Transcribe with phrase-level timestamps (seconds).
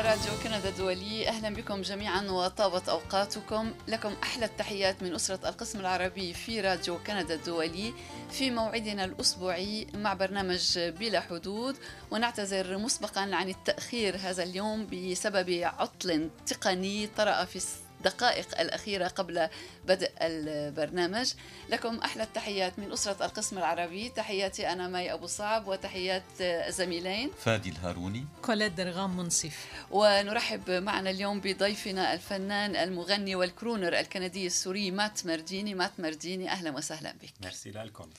[0.00, 3.72] راديو كندا الدولي أهلا بكم جميعا وطابت أوقاتكم.
[3.88, 7.94] لكم أحلى التحيات من أسرة القسم العربي في راديو كندا الدولي
[8.30, 11.76] في موعدنا الأسبوعي مع برنامج بلا حدود.
[12.10, 17.58] ونعتذر مسبقا عن التأخير هذا اليوم بسبب عطل تقني طرأ في
[17.96, 19.48] الدقائق الأخيرة قبل
[19.86, 21.32] بدء البرنامج.
[21.68, 24.08] لكم أحلى التحيات من أسرة القسم العربي.
[24.08, 28.24] تحياتي أنا مي أبو صعب وتحيات الزميلين فادي الهاروني.
[28.42, 29.66] كولاد درغام منصف.
[29.90, 35.74] ونرحب معنا اليوم بضيفنا الفنان المغني وال crooner الكندي السوري مات مرديني.
[35.74, 37.32] مات مرديني أهلا وسهلا بك.
[37.42, 38.10] ميرسي لكم.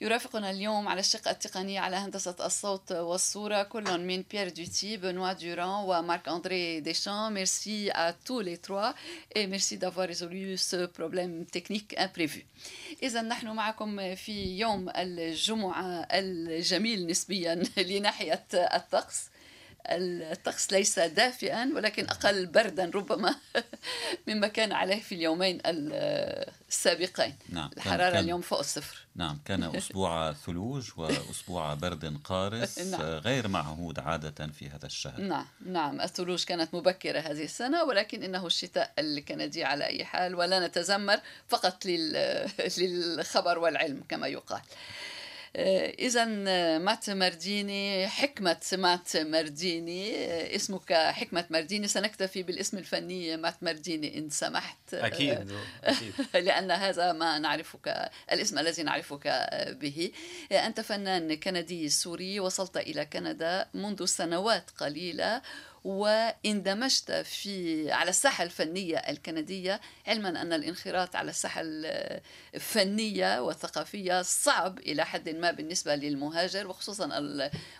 [0.00, 5.84] يرافقنا اليوم على الشق التقني على هندسة الصوت والصورة كل من بيير دوتي بنوا دوران
[5.84, 8.94] ومارك أندري ديشان merci à tous les trois
[9.34, 11.07] et merci d'avoir résolu ce problème
[11.52, 12.44] technique imprévu.
[13.02, 17.54] إذا نحن معكم في يوم الجمعة الجميل نسبيا
[17.90, 19.30] لناحية الطقس
[19.90, 23.34] الطقس ليس دافئا ولكن أقل بردا ربما
[24.28, 27.36] مما كان عليه في اليومين السابقين.
[27.48, 28.96] نعم الحرارة كان اليوم فوق الصفر.
[29.14, 33.00] نعم كان أسبوع ثلوج وأسبوع برد قارس نعم.
[33.02, 35.20] غير معهود عادة في هذا الشهر.
[35.20, 36.00] نعم نعم.
[36.00, 41.86] الثلوج كانت مبكرة هذه السنة ولكن إنه الشتاء الكندي على أي حال ولا نتذمر فقط
[42.78, 44.60] للخبر والعلم كما يقال.
[45.98, 50.16] إذا آه، مات مرديني حكمة مات مرديني.
[50.16, 51.88] آه، اسمك حكمة مرديني.
[51.88, 54.94] سنكتفي بالاسم الفني مات مرديني إن سمحت.
[54.94, 55.52] أكيد,
[55.84, 56.14] أكيد.
[56.34, 59.48] لأن هذا ما نعرفك الاسم الذي نعرفك
[59.80, 60.10] به.
[60.52, 65.42] أنت فنان كندي سوري وصلت إلى كندا منذ سنوات قليلة.
[65.84, 71.60] واندمجت في على الساحة الفنية الكندية علما أن الانخراط على الساحة
[72.54, 77.10] الفنية والثقافية صعب إلى حد ما بالنسبة للمهاجر وخصوصا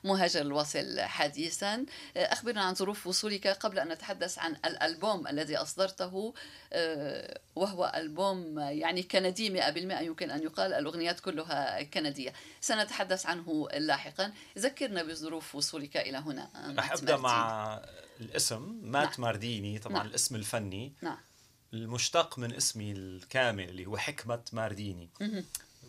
[0.05, 1.87] المهاجر الواصل حديثا.
[2.17, 6.35] أخبرنا عن ظروف وصولك قبل أن نتحدث عن الألبوم الذي أصدرته.
[6.73, 12.33] آه، وهو ألبوم يعني كندي 100% يمكن أن يقال الأغنيات كلها كندية.
[12.61, 14.33] سنتحدث عنه لاحقا.
[14.59, 16.49] ذكرنا بظروف وصولك إلى هنا.
[16.79, 17.81] رح أبدأ مع
[18.21, 19.21] الاسم مات نعم.
[19.21, 20.07] مارديني طبعا نعم.
[20.07, 21.19] الاسم الفني نعم.
[21.75, 25.11] المشتق من اسمي الكامل اللي هو حكمة مارديني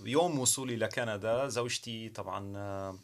[0.03, 2.99] يوم وصولي لكندا زوجتي طبعا آه،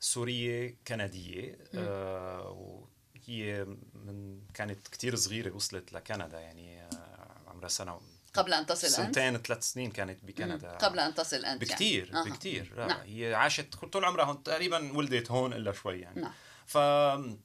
[0.00, 2.88] سورية كندية آه
[3.26, 3.64] هي
[3.94, 8.00] من كانت كتير صغيرة وصلت لكندا يعني آه عمرها سنة
[8.34, 12.10] قبل أن تصل سنتين أنت سنتين ثلاث سنين كانت بكندا قبل أن تصل أنت بكثير
[12.12, 12.30] يعني.
[12.30, 13.00] بكثير نعم.
[13.00, 16.32] هي عاشت طول عمرها هون تقريبا ولدت هون إلا شوي يعني نعم.
[16.66, 17.36] ف آه،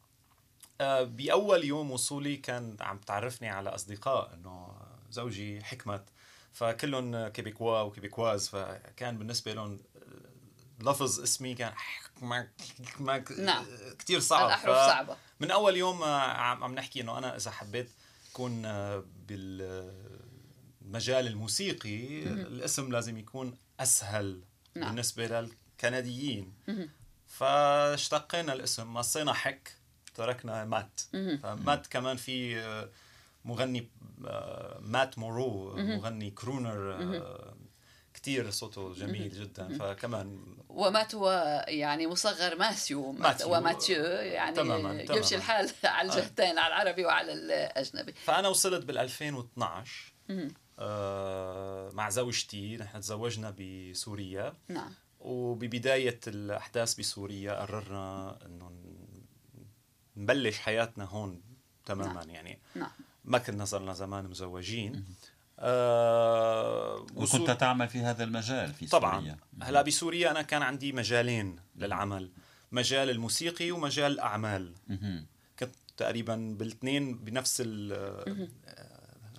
[1.03, 4.78] بأول يوم وصولي كان عم تعرفني على أصدقاء إنه
[5.12, 6.03] زوجي حكمت
[6.53, 13.66] فكلهم كيبيكوا وكيبيكواز فكان بالنسبة لهم آه، لفظ اسمي كان حكمك نعم.
[14.00, 15.18] كثير صعب الأحرف صعبة.
[15.40, 17.90] من أول يوم آه، عم نحكي إنه أنا إذا حبيت
[18.31, 18.62] اكون
[19.28, 24.41] بالمجال الموسيقي الاسم لازم يكون أسهل
[24.75, 24.90] نعم.
[24.90, 26.53] بالنسبة للكنديين.
[27.28, 29.81] فاشتقينا الاسم قصينا حك
[30.14, 31.00] تركنا مات.
[31.44, 32.90] فمات كمان في آه،
[33.46, 33.90] مغني
[34.26, 37.56] آه، مات مونرو مغني crooner آه،
[38.14, 39.78] كتير صوته جميل جدا.
[39.78, 46.68] فكمان ومات هو يعني مصغر ماسيو, ماتيو وماتيو يعني تماما يمشي الحال على الجهتين على
[46.68, 48.14] العربي وعلى الأجنبي.
[48.14, 50.14] فأنا وصلت بال 2012
[50.80, 52.78] آه مع زوجتي.
[52.78, 54.54] نحن تزوجنا بسوريا.
[54.68, 54.94] نعم.
[55.20, 58.72] وببداية الأحداث بسوريا قررنا إنه
[60.18, 61.42] نبلش حياتنا هون
[61.86, 62.30] تماما نعم.
[62.30, 62.60] يعني.
[62.76, 62.92] نعم.
[63.26, 65.06] ما كنا صرنا زمان مزوجين.
[65.60, 69.20] آه وكنت تعمل في هذا المجال في طبعا.
[69.20, 69.38] سوريا.
[69.62, 72.32] هلأ بسوريا أنا كان عندي مجالين للعمل.
[72.72, 74.74] مجال الموسيقي ومجال الأعمال.
[75.60, 78.52] كنت تقريبا بالاثنين بنفس ال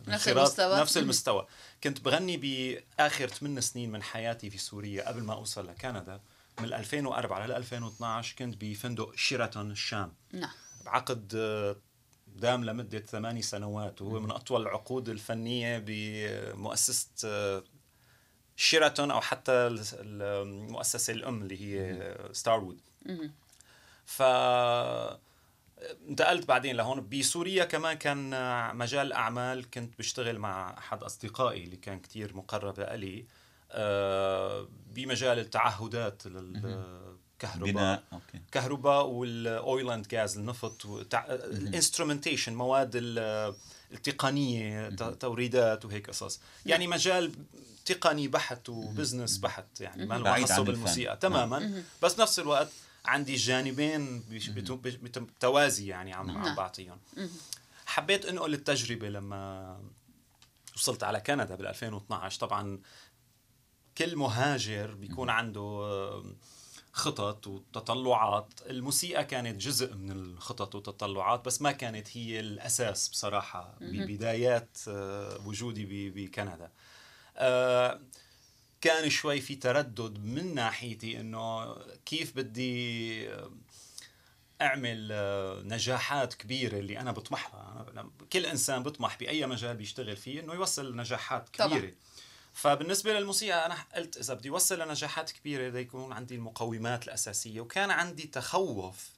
[0.09, 0.81] نفس المستوى.
[0.81, 1.46] نفس المستوى.
[1.85, 6.20] كنت بغني بآخر ثمان سنين من حياتي في سوريا قبل ما أوصل لكندا.
[6.61, 10.12] من 2004 ل 2012 كنت بفندق شيراتون الشام.
[10.32, 10.50] نعم.
[10.84, 11.76] بعقد آه،
[12.26, 17.64] دام لمدة ثماني سنوات وهو من أطول العقود الفنية بمؤسسة آه،
[18.56, 22.81] شيراتون أو حتى المؤسسة الأم اللي هي ستاروود
[24.05, 24.23] ف
[26.08, 27.08] انتقلت بعدين لهون.
[27.08, 33.26] بسوريا كمان كان مجال أعمال كنت بشتغل مع أحد أصدقائي اللي كان كتير مقرب لي
[33.70, 36.23] آه، بمجال التعهدات
[37.44, 38.40] للكهرباء بناء okay.
[38.53, 42.91] كهرباء وال oil and gas النفط ال instrumentation مواد
[43.93, 46.41] التقنية توريدات وهيك قصص.
[46.67, 47.33] يعني مجال
[47.85, 51.17] تقني بحت و business بحت يعني ما له خاصه بالموسيقى.
[51.17, 51.83] تماما.
[52.03, 52.69] بس بنفس الوقت
[53.05, 54.21] عندي جانبين
[54.71, 56.56] بالتوازي يعني عم عم نعم.
[56.56, 56.99] بعطيهم.
[57.87, 59.81] حبيت انقل التجربة لما
[60.77, 62.81] وصلت على كندا بال 2012 طبعا
[63.99, 66.23] كل مهاجر بيكون عنده
[66.93, 68.49] خطط وتطلعات.
[68.71, 76.11] الموسيقى كانت جزء من الخطط والتطلعات بس ما كانت هي الأساس بصراحة ببدايات آه، وجودي
[76.11, 76.71] بكندا.
[77.37, 78.00] آه،
[78.81, 81.75] كان شوي في تردد من ناحيتي إنه
[82.05, 83.29] كيف بدي
[84.62, 90.41] أعمل آه، نجاحات كبيرة اللي أنا بطمح لها كل إنسان بيطمح بأي مجال بيشتغل فيه
[90.41, 91.69] إنه يوصل نجاحات كبيرة.
[91.69, 91.93] طبعا.
[92.52, 97.90] فبالنسبة للموسيقى أنا قلت إذا بدي اوصل لنجاحات كبيرة بده يكون عندي المقومات الأساسية وكان
[97.90, 99.10] عندي تخوف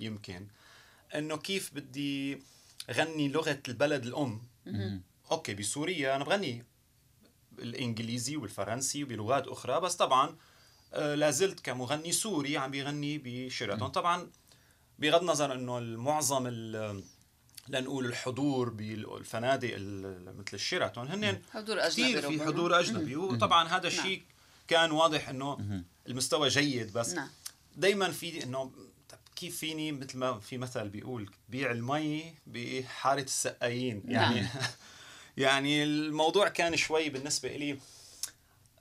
[0.00, 0.46] يمكن
[1.14, 2.42] إنه كيف بدي
[2.90, 4.42] غني لغة البلد الأم.
[5.30, 6.64] okay بسوريا أنا بغني
[7.58, 10.36] الإنجليزي والفرنسي وبلغات أخرى بس طبعا
[10.92, 13.88] آه، لازلت كمغني سوري عم بيغني بشيراتون.
[13.88, 14.30] طبعا
[14.98, 16.46] بغض النظر إنه المعظم
[17.68, 19.74] لنقول الحضور بالفنادق
[20.38, 23.16] مثل الشيراتون هن حضور أجنبي في حضور أجنبي.
[23.16, 24.22] وطبعا هذا الشيء.
[24.68, 27.28] كان واضح إنه المستوى جيد بس نعم.
[27.76, 28.72] دائما في إنه
[29.36, 34.50] كيف فيني مثل ما في مثل بيقول بيع المي بحارة السقايين؟ يعني نعم.
[35.36, 37.78] يعني الموضوع كان شوي بالنسبة لي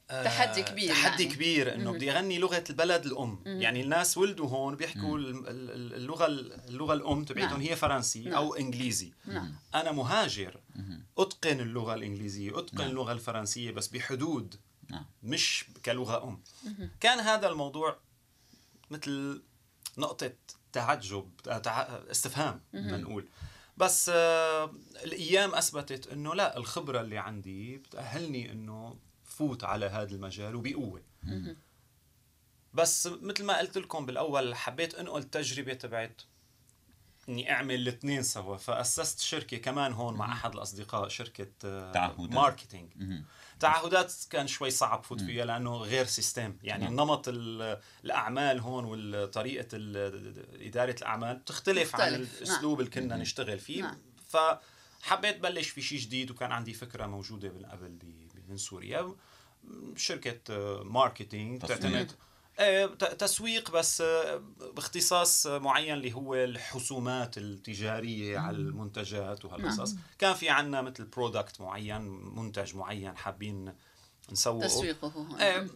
[0.09, 1.35] تحدي كبير تحدي يعني.
[1.35, 3.61] كبير إنه بدي أغني لغة البلد الأم مم.
[3.61, 5.43] يعني الناس ولدوا هون بيحكوا مم.
[5.47, 6.25] اللغة
[6.67, 7.61] اللغة الأم تبعتهم نعم.
[7.61, 8.33] هي فرنسي نعم.
[8.33, 9.55] أو إنجليزي نعم.
[9.75, 10.59] أنا مهاجر
[11.17, 12.89] أتقن اللغة الإنجليزية أتقن نعم.
[12.89, 14.55] اللغة الفرنسية بس بحدود
[14.89, 15.05] نعم.
[15.23, 16.89] مش كلغة أم مم.
[16.99, 17.97] كان هذا الموضوع
[18.89, 19.41] مثل
[19.97, 20.31] نقطة
[20.73, 21.29] تعجب
[22.11, 23.27] استفهام بدنا نقول
[23.77, 24.73] بس آه
[25.03, 28.95] الأيام أثبتت إنه لا الخبرة اللي عندي بتأهلني إنه
[29.39, 31.01] فوت على هذا المجال وبقوة.
[32.73, 36.21] بس مثل ما قلت لكم بالأول حبيت انقل التجربة تبعت
[37.29, 38.57] إني أعمل الاثنين سوا.
[38.57, 42.33] فأسست شركة كمان هون مع أحد الأصدقاء شركة آه، تعهدات.
[42.33, 42.91] marketing.
[43.59, 46.57] تعهدات كان شوي صعب فوت فيها لأنه غير system.
[46.63, 46.93] يعني نعم.
[46.93, 49.67] نمط الأعمال هون وطريقه
[50.67, 52.21] إدارة الأعمال بتختلف عن نعم.
[52.21, 53.81] الأسلوب اللي كنا نشتغل فيه.
[53.81, 53.97] نعم.
[54.27, 57.97] فحبيت بلش في شيء جديد وكان عندي فكرة موجودة من قبل
[58.49, 59.15] من سوريا.
[59.95, 60.39] شركة
[60.83, 62.11] marketing تعتمد.
[62.59, 64.43] إيه، تسويق بس آه،
[64.75, 69.93] باختصاص معين اللي هو الحسومات التجارية على المنتجات وهالقصص.
[69.93, 70.03] نعم.
[70.19, 72.01] كان في عنا مثل product معين
[72.35, 73.73] منتج معين حابين
[74.31, 74.67] نسوقه.
[74.67, 75.67] تسويقه إيه،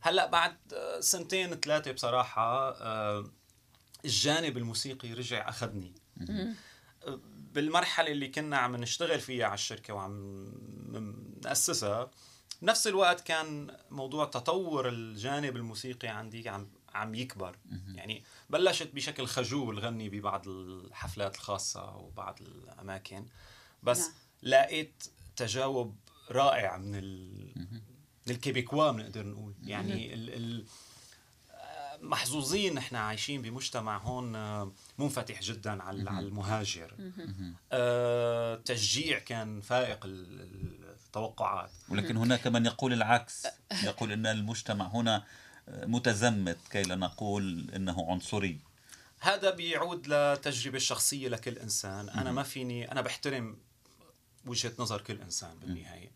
[0.00, 0.56] هلأ بعد
[1.00, 3.24] سنتين ثلاثة بصراحة آه،
[4.04, 5.94] الجانب الموسيقي رجع أخذني.
[7.52, 10.44] بالمرحلة اللي كنا عم نشتغل فيها على الشركة وعم
[11.44, 12.10] نأسسها
[12.62, 17.56] بنفس الوقت كان موضوع تطور الجانب الموسيقي عندي عم عم يكبر.
[17.94, 23.26] يعني بلشت بشكل خجول غني ببعض الحفلات الخاصة وبعض الأماكن
[23.82, 24.12] بس نعم.
[24.42, 25.04] لقيت
[25.36, 25.96] تجاوب
[26.30, 27.52] رائع من ال...
[28.26, 29.54] من الكيبيكوا بنقدر نقول.
[29.62, 30.34] يعني ال...
[30.34, 30.64] ال...
[32.00, 34.32] محظوظين نحن عايشين بمجتمع هون
[34.98, 37.12] منفتح جدا على المهاجر.
[37.72, 40.00] آه تشجيع كان فائق
[41.16, 41.70] التوقعات.
[41.88, 43.46] ولكن هناك من يقول العكس.
[43.84, 45.24] يقول إن المجتمع هنا
[45.68, 48.58] متزمت كي لا نقول إنه عنصري.
[49.20, 52.08] هذا بيعود لتجربة الشخصيه لكل إنسان.
[52.08, 53.56] أنا ما فيني أنا بحترم
[54.46, 56.10] وجهة نظر كل إنسان بالنهاية.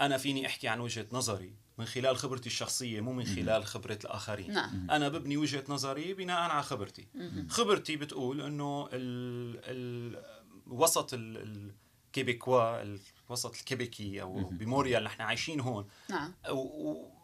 [0.00, 4.52] أنا فيني أحكي عن وجهة نظري من خلال خبرتي الشخصية مو من خلال خبرة الآخرين.
[4.52, 4.90] نعم.
[4.90, 7.08] أنا ببني وجهة نظري بناء على خبرتي.
[7.48, 10.22] خبرتي بتقول إنه ال ال
[10.66, 12.82] وسط الكيبيكوا
[13.30, 15.88] الوسط الكيبيكي أو بموريا اللي إحنا عايشين هون.
[16.08, 16.34] نعم.
[16.50, 17.20] و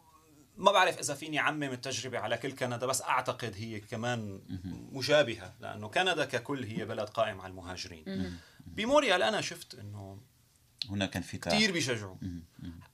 [0.57, 4.41] ما بعرف إذا فيني عمم التجربة على كل كندا بس أعتقد هي كمان
[4.91, 8.37] مشابهة لأنه كندا ككل هي بلد قائم على المهاجرين.
[8.65, 10.21] بموريال أنا شفت إنه
[10.89, 12.15] هناك انفتاح كثير بيشجعوا.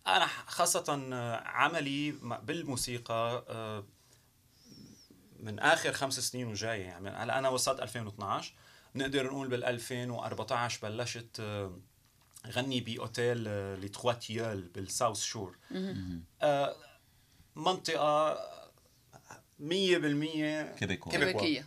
[0.07, 1.15] أنا خاصة
[1.45, 3.85] عملي بالموسيقى آه،
[5.39, 8.53] من آخر خمس سنين وجايه يعني هلا أنا وصلت 2012
[8.95, 11.79] نقدر نقول بال 2014 بلشت آه،
[12.47, 15.57] غني بأوتيل آه، لي تخوا تيول بالساوث شور.
[17.55, 18.37] منطقة
[19.59, 21.65] 100% كيبيكوا كيبيكية.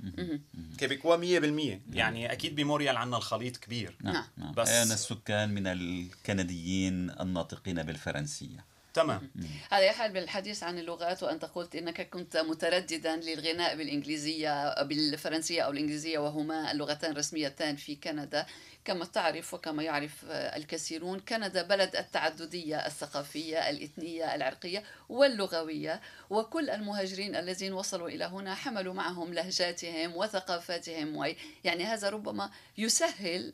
[0.79, 3.97] كيبيكوا 100% يعني أكيد بموريال عندنا الخليط كبير.
[4.03, 4.55] نعم, نعم.
[4.55, 9.31] بس أنا السكان من الكنديين الناطقين بالفرنسية؟ تمام.
[9.71, 16.19] هذا يحل بالحديث عن اللغات وأنت قلت أنك كنت مترددا للغناء بالإنجليزية بالفرنسية أو الإنجليزية
[16.19, 18.47] وهما اللغتان الرسميتان في كندا.
[18.85, 26.01] كما تعرف وكما يعرف الكثيرون كندا بلد التعددية الثقافية الإثنية العرقية واللغوية.
[26.31, 31.35] وكل المهاجرين الذين وصلوا إلى هنا حملوا معهم لهجاتهم وثقافاتهم
[31.65, 33.53] يعني هذا ربما يسهل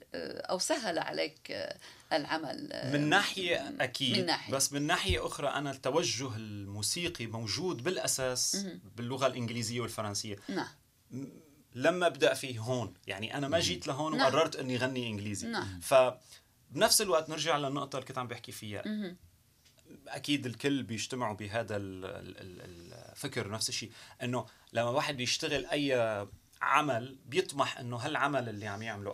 [0.50, 1.72] أو سهل عليك
[2.16, 4.54] العمل من ناحية أكيد من ناحية.
[4.54, 8.66] بس من ناحية أخرى أنا التوجه الموسيقي موجود بالأساس
[8.97, 10.69] باللغة الإنجليزية والفرنسية نعم
[11.75, 14.26] لما أبدأ فيه هون يعني أنا ما جيت لهون نعم.
[14.26, 15.81] وقررت إني غني إنجليزي نعم.
[15.81, 19.16] فبنفس الوقت نرجع للنقطة اللي كنت عم بحكي فيها مم.
[20.09, 23.92] أكيد الكل بيجتمعوا بهذا الفكر نفس الشيء
[24.23, 26.26] إنه لما واحد بيشتغل أي
[26.62, 29.12] عمل بيطمح إنه هالعمل اللي عم يعمله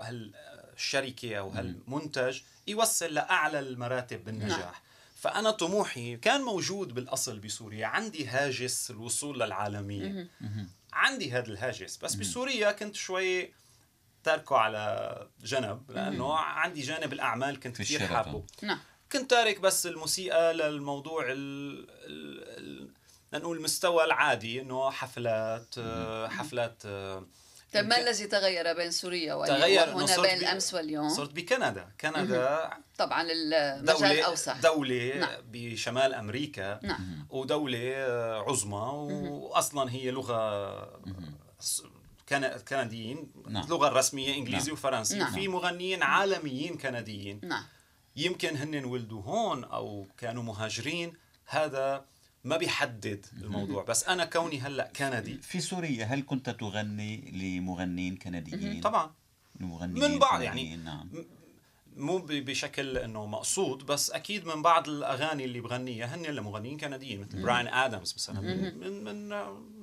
[0.78, 4.58] هالشركه أو هالمنتج يوصل لأعلى المراتب بالنجاح.
[4.58, 4.72] نعم.
[5.16, 7.86] فأنا طموحي كان موجود بالأصل بسوريا.
[7.86, 10.28] عندي هاجس الوصول للعالمية.
[10.92, 11.96] عندي هذا الهاجس.
[11.96, 13.52] بس بسوريا كنت شوي
[14.24, 18.44] تاركه على جنب لأنه عندي جانب الأعمال كنت كثير حابه.
[18.62, 18.78] نعم.
[19.12, 22.90] كنت تارك بس الموسيقى للموضوع ال ال
[23.32, 25.74] نقول المستوى العادي إنه حفلات
[26.30, 26.82] حفلات
[27.74, 33.22] طيب ما الذي تغير بين سوريا تغير وهنا بين الأمس واليوم؟ صرت بكندا، كندا طبعا
[33.22, 35.30] المجال دولة اوسع دولة نعم.
[35.52, 37.26] بشمال أمريكا نعم.
[37.30, 37.94] ودولة
[38.48, 40.98] عظمى واصلا هي لغة
[42.68, 43.64] كنديين نعم.
[43.64, 44.72] اللغة الرسمية انجليزي نعم.
[44.72, 45.32] وفرنسي نعم.
[45.32, 47.64] في مغنيين عالميين كنديين نعم.
[48.16, 51.12] يمكن هن ولدوا هون أو كانوا مهاجرين
[51.46, 52.04] هذا
[52.44, 53.84] ما بيحدد الموضوع.
[53.84, 55.38] بس أنا كوني هلأ كندي.
[55.38, 59.10] في سوريا هل كنت تغني لمغنيين كنديين؟ طبعا.
[59.60, 60.76] لمغنيين من بعض يعني.
[60.76, 61.08] نعم.
[61.96, 67.42] مو بشكل إنه مقصود بس أكيد من بعض الأغاني اللي بغنيها هن لمغنيين كنديين مثل
[67.42, 68.40] براين آدمز مثلا.
[68.40, 69.32] من, من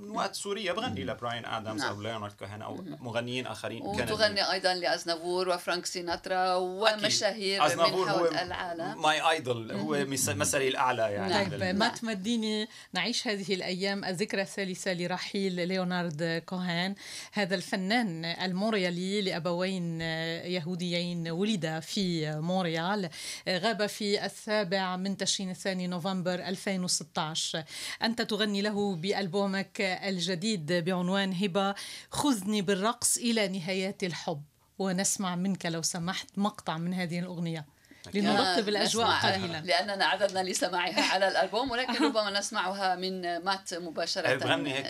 [0.02, 1.96] من وقت سوريا بغني لبراين آدمز نعم.
[1.96, 3.82] أو ليونارد كوهن أو مغنيين آخرين.
[3.82, 9.02] وتغني أيضا لازنافور وفرانك سيناترا ومشاهير من حول العالم.
[9.02, 11.58] My idol هو مثلي الأعلى يعني.
[11.60, 16.96] طيب ما تمديني نعيش هذه الأيام الذكرى الثالثة لرحيل ليونارد كوهن.
[17.32, 23.10] هذا الفنان المونريالي لأبوين يهوديين ولد في مونريال
[23.50, 27.64] غاب في السابع من تشرين الثاني نوفمبر 2016
[28.04, 31.76] أنت تغني له بألبومك الجديد بعنوان هبة
[32.12, 34.44] خذني بالرقص إلى نهايات الحب.
[34.80, 37.66] ونسمع منك لو سمحت مقطع من هذه الأغنية.
[38.14, 39.62] لنرطب الأجواء قليلا.
[39.62, 44.36] لأننا عددنا لسماعها على الألبوم ولكن ربما نسمعها من مات مباشرة.
[44.36, 44.86] بغني هيك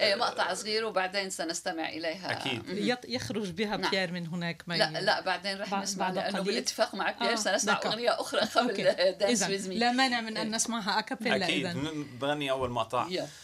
[0.00, 2.32] أي مقطع صغير وبعدين سنستمع إليها.
[2.32, 2.62] أكيد.
[3.08, 3.90] يخرج بها نعم.
[3.90, 7.36] بيير من هناك ما لا لا بعدين رح نسمع لأنه بالاتفاق مع بيير آه.
[7.36, 11.68] سنسمع أغنية أخرى قبل دانس ويز لا مانع من أن نسمعها أكابيلا أكيد.
[12.20, 13.08] بغني أول مقطع.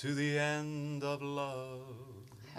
[0.00, 2.09] to the end of love.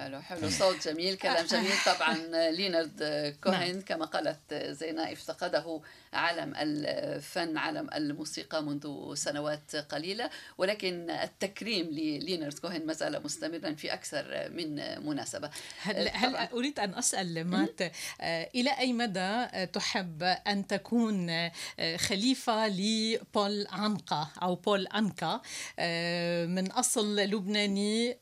[0.01, 1.72] حلو حلو صوت جميل كلام جميل.
[1.86, 2.17] طبعا
[2.51, 3.03] لينارد
[3.43, 3.81] كوهين نعم.
[3.81, 5.81] كما قالت زينة افتقده
[6.13, 10.29] عالم الفن عالم الموسيقى منذ سنوات قليلة.
[10.58, 15.50] ولكن التكريم للينارد كوهين ما زال مستمرا في أكثر من مناسبة.
[15.81, 17.81] هل, هل أريد أن أسأل مات
[18.22, 25.41] آه، إلى أي مدى تحب أن تكون آه، خليفة لبول عنقا أو بول أنكا
[25.79, 28.17] آه، من أصل لبناني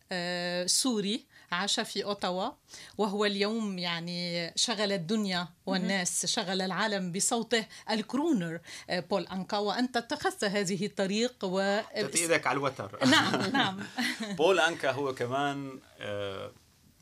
[0.65, 2.49] سوري؟ عاش في أوتاوا
[2.97, 8.59] وهو اليوم يعني شغل الدنيا والناس شغل العالم بصوته ال crooner.
[8.89, 11.59] آه، بول أنكا وأنت اتخذت هذه الطريق و
[11.95, 12.99] إيدك على الوتر.
[13.11, 13.79] نعم نعم.
[14.37, 16.51] بول أنكا هو كمان آه،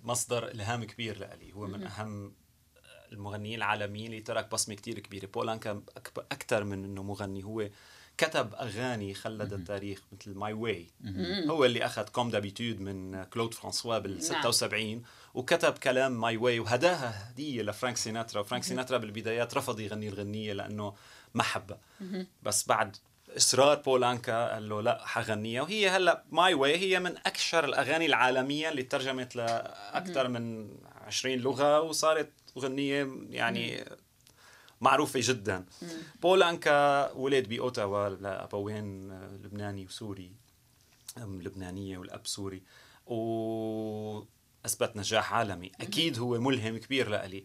[0.04, 2.34] مصدر إلهام كبير لي هو من أهم
[3.12, 5.26] المغنيين العالميين اللي ترك بصمة كتير كبيرة.
[5.26, 5.82] بول أنكا
[6.32, 7.44] أكثر من أنه مغني.
[7.44, 7.70] هو
[8.18, 10.88] كتب أغاني خلد التاريخ مثل My Way
[11.50, 15.02] هو اللي أخذ Comme d'habitude من كلود فرانسوا بال 76 نعم.
[15.34, 18.42] وكتب كلام My Way وهداها هدية لفرانك سيناترا.
[18.42, 20.94] وفرانك سيناترا بالبدايات رفض يغني الغنية لأنه
[21.36, 21.78] ما حبها
[22.44, 22.98] بس بعد
[23.38, 25.62] إصرار بول أنكا قال له لا حغنيها.
[25.62, 30.70] وهي هلا My Way هي من أكثر الأغاني العالمية اللي ترجمت لأكثر من
[31.06, 33.86] 20 لغة وصارت أغنية يعني
[34.82, 35.66] معروفة جدا.
[36.22, 40.36] بول أنكا ولد بأوتاوا لأبوين لبناني وسوري
[41.18, 42.64] أم لبنانية والأب سوري.
[43.06, 45.72] وأثبت نجاح عالمي.
[45.82, 47.44] أكيد هو ملهم كبير لألي.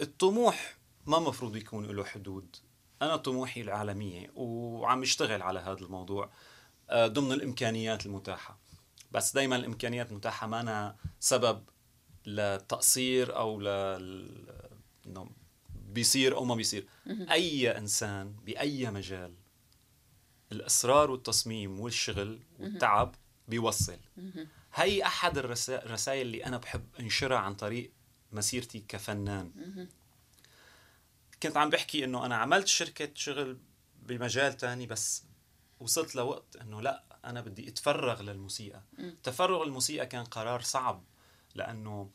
[0.00, 2.56] الطموح ما مفروض يكون له حدود.
[3.02, 6.30] أنا طموحي العالمية وعم اشتغل على هذا الموضوع
[6.90, 8.58] آه، ضمن الإمكانيات المتاحة.
[9.12, 11.62] بس دايما الإمكانيات المتاحة ما أنا سبب
[12.26, 13.68] لتقصير أو ل
[15.06, 15.30] إنه
[15.92, 16.86] بيصير أو ما بيصير.
[17.06, 19.34] أي إنسان بأي مجال
[20.52, 23.14] الإصرار والتصميم والشغل والتعب
[23.48, 23.98] بيوصل.
[24.74, 27.92] هي أحد الرسائل اللي أنا بحب أنشرها عن طريق
[28.32, 29.50] مسيرتي كفنان.
[31.42, 33.58] كنت عم بحكي إنه أنا عملت شركة شغل
[34.02, 35.24] بمجال تاني بس
[35.80, 38.82] وصلت لوقت إنه لأ أنا بدي أتفرغ للموسيقى.
[39.22, 41.04] تفرغ الموسيقى كان قرار صعب
[41.54, 42.10] لأنه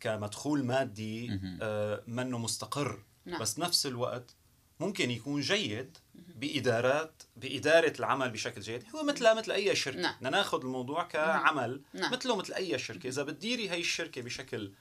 [0.00, 3.02] كمدخول مادي آه منه مستقر.
[3.24, 3.40] نعم.
[3.40, 4.36] بس نفس الوقت
[4.80, 10.14] ممكن يكون جيد بادارات بإدارة العمل بشكل جيد هو مثل مثل أي شركة نعم.
[10.16, 12.12] بدنا ناخذ الموضوع كعمل نعم.
[12.12, 14.72] مثله مثل أي شركة إذا بتديري هي الشركة بشكل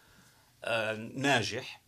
[0.63, 1.81] آه ناجح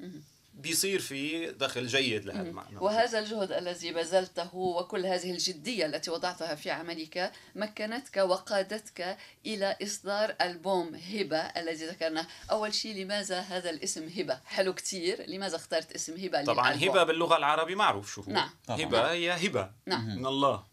[0.62, 2.78] بيصير في دخل جيد لهذا المعنى.
[2.78, 10.36] وهذا الجهد الذي بذلته وكل هذه الجدية التي وضعتها في عملك مكنتك وقادتك إلى إصدار
[10.42, 12.28] ألبوم هبة الذي ذكرناه.
[12.52, 15.30] أول شيء لماذا هذا الاسم هبة؟ حلو كتير.
[15.30, 18.32] لماذا اخترت اسم هبة طبعا هبة باللغة العربية معروف شو هو.
[18.32, 18.50] نعم.
[18.70, 19.72] هبة هي هبة.
[19.86, 20.18] نعم.
[20.18, 20.71] من الله.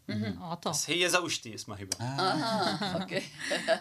[0.69, 1.97] بس هي زوجتي اسمها هبة.
[2.01, 2.03] آه.
[2.03, 2.75] آه.
[3.01, 3.21] أوكي.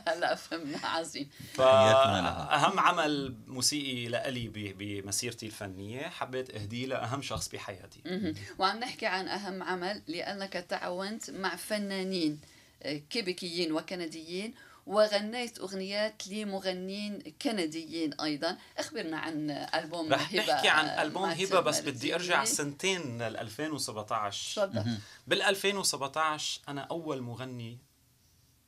[0.09, 0.79] هلا فهمنا.
[0.87, 1.29] عظيم.
[1.55, 8.33] فأهم عمل موسيقي لإلي بمسيرتي الفنية الفنية حبيت أهديه لأهم شخص بحياتي.
[8.59, 12.41] وعم نحكي عن أهم عمل لأنك تعاونت مع فنانين
[12.83, 14.55] آه، كيبيكيين وكنديين
[14.89, 18.59] وغنيت أغنيات لمغنين كنديين أيضا.
[18.79, 23.37] أخبرنا عن ألبوم رح هبة رح نحكي عن ألبوم هبة بس بدي أرجع سنتين لل
[23.37, 24.99] 2017 تفضل.
[25.27, 27.79] بال 2017 أنا أول مغني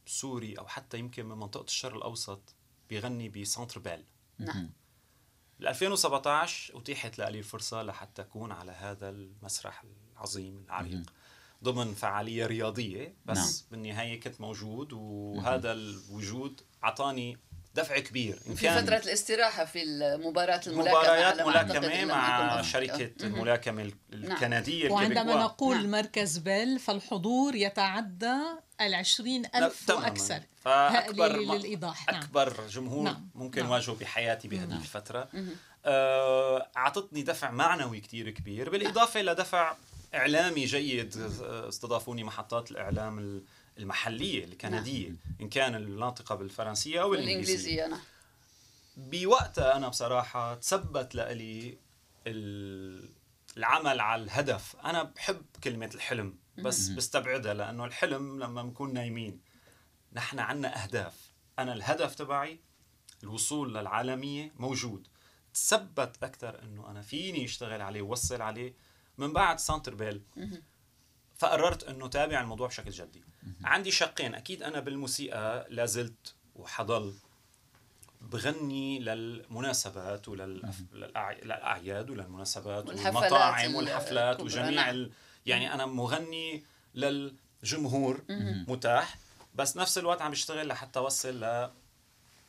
[0.07, 2.55] سوري أو حتى يمكن من منطقة الشرق الأوسط
[2.89, 4.05] بيغني بسانتر بيل.
[4.39, 4.71] نعم.
[5.61, 9.85] ب 2017 أتيحت لي الفرصة لحتى أكون على هذا المسرح
[10.17, 11.03] العظيم العريق.
[11.65, 13.71] ضمن فعالية رياضية بس نعم.
[13.71, 17.39] بالنهاية كنت موجود وهذا الوجود أعطاني
[17.75, 24.85] دفع كبير إن في فترة الاستراحة في المباراة الملاكمة مباريات ملاكمة مع شركة الملاكمة الكندية
[24.85, 24.93] نعم.
[24.93, 25.91] وعندما نقول نعم.
[25.91, 28.37] مركز بيل فالحضور يتعدى
[28.81, 32.23] العشرين ألف وأكثر فأكبر للإيضاح نعم.
[32.23, 33.31] أكبر جمهور نعم.
[33.35, 33.71] ممكن نعم.
[33.71, 34.81] واجهه بحياتي بهذه نعم.
[34.81, 35.29] الفترة
[35.85, 39.35] آه، أعطتني دفع معنوي كتير كبير بالإضافة نعم.
[39.35, 39.75] لدفع
[40.15, 43.45] إعلامي جيد استضافوني محطات الإعلام
[43.79, 45.19] المحلية الكندية نعم.
[45.41, 47.87] إن كان الناطقة بالفرنسية أو الإنجليزية.
[47.87, 48.01] نعم.
[48.97, 51.79] بوقتها أنا بصراحة تثبت لي
[53.57, 54.77] العمل على الهدف.
[54.77, 59.41] أنا بحب كلمة الحلم بس بستبعدها لأنه الحلم لما بنكون نايمين
[60.13, 61.31] نحن عنا أهداف.
[61.59, 62.61] أنا الهدف تبعي
[63.23, 65.07] الوصول للعالمية موجود.
[65.55, 68.75] تثبت أكثر أنه أنا فيني أشتغل عليه ووصل عليه
[69.19, 70.23] من بعد سانتر بيل
[71.39, 73.23] فقررت أنه تابع الموضوع بشكل جدي.
[73.65, 77.15] عندي شقين أكيد أنا بالموسيقى لازلت وحضل
[78.21, 85.11] بغني للمناسبات وللأعياد وللمناسبات والمطاعم والحفلات وجميع ال...
[85.47, 86.63] يعني أنا مغني
[86.95, 88.21] للجمهور
[88.69, 89.19] متاح
[89.55, 91.71] بس نفس الوقت عم بشتغل لحتى اوصل ل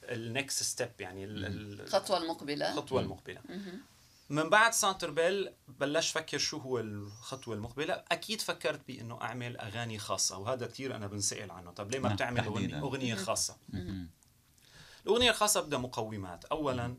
[0.03, 2.71] ال next step يعني الخطوه المقبلة.
[2.71, 3.41] الخطوه المقبلة.
[4.31, 8.03] من بعد سانتر بيل بلش فكر شو هو الخطوة المقبلة.
[8.11, 11.71] أكيد فكرت بأنه أعمل أغاني خاصة وهذا كثير أنا بنسأل عنه.
[11.71, 13.57] طب ليه ما نعم، بتعمل أغنية, أغنية خاصة؟
[15.05, 16.45] الأغنية الخاصة بدها مقومات.
[16.45, 16.97] اولا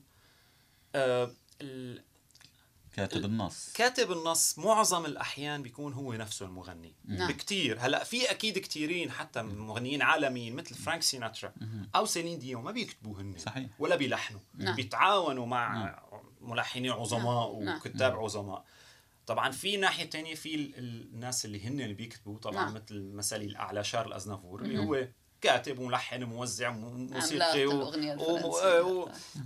[0.94, 1.32] آه
[2.92, 7.28] كاتب النص كاتب النص معظم الأحيان بيكون هو نفسه المغني نعم.
[7.28, 11.52] بكتير هلأ في أكيد كثيرين حتى مغنيين عالميين مثل فرانك سيناترا
[11.94, 14.76] أو سيلين ديون ما بيكتبوا هن صحيح ولا بيلحنوا نعم.
[14.76, 15.94] بيتعاونوا مع نعم.
[16.40, 17.76] ملحنين عظماء نعم.
[17.76, 18.24] وكتاب نعم.
[18.24, 18.64] عظماء
[19.26, 22.74] طبعا في ناحية تانية في الناس اللي هن اللي بيكتبوا طبعا نعم.
[22.74, 25.08] مثل مثلي الأعلى شارل ازنافور اللي هو
[25.40, 27.66] كاتب وملحن وموزع وموسيقي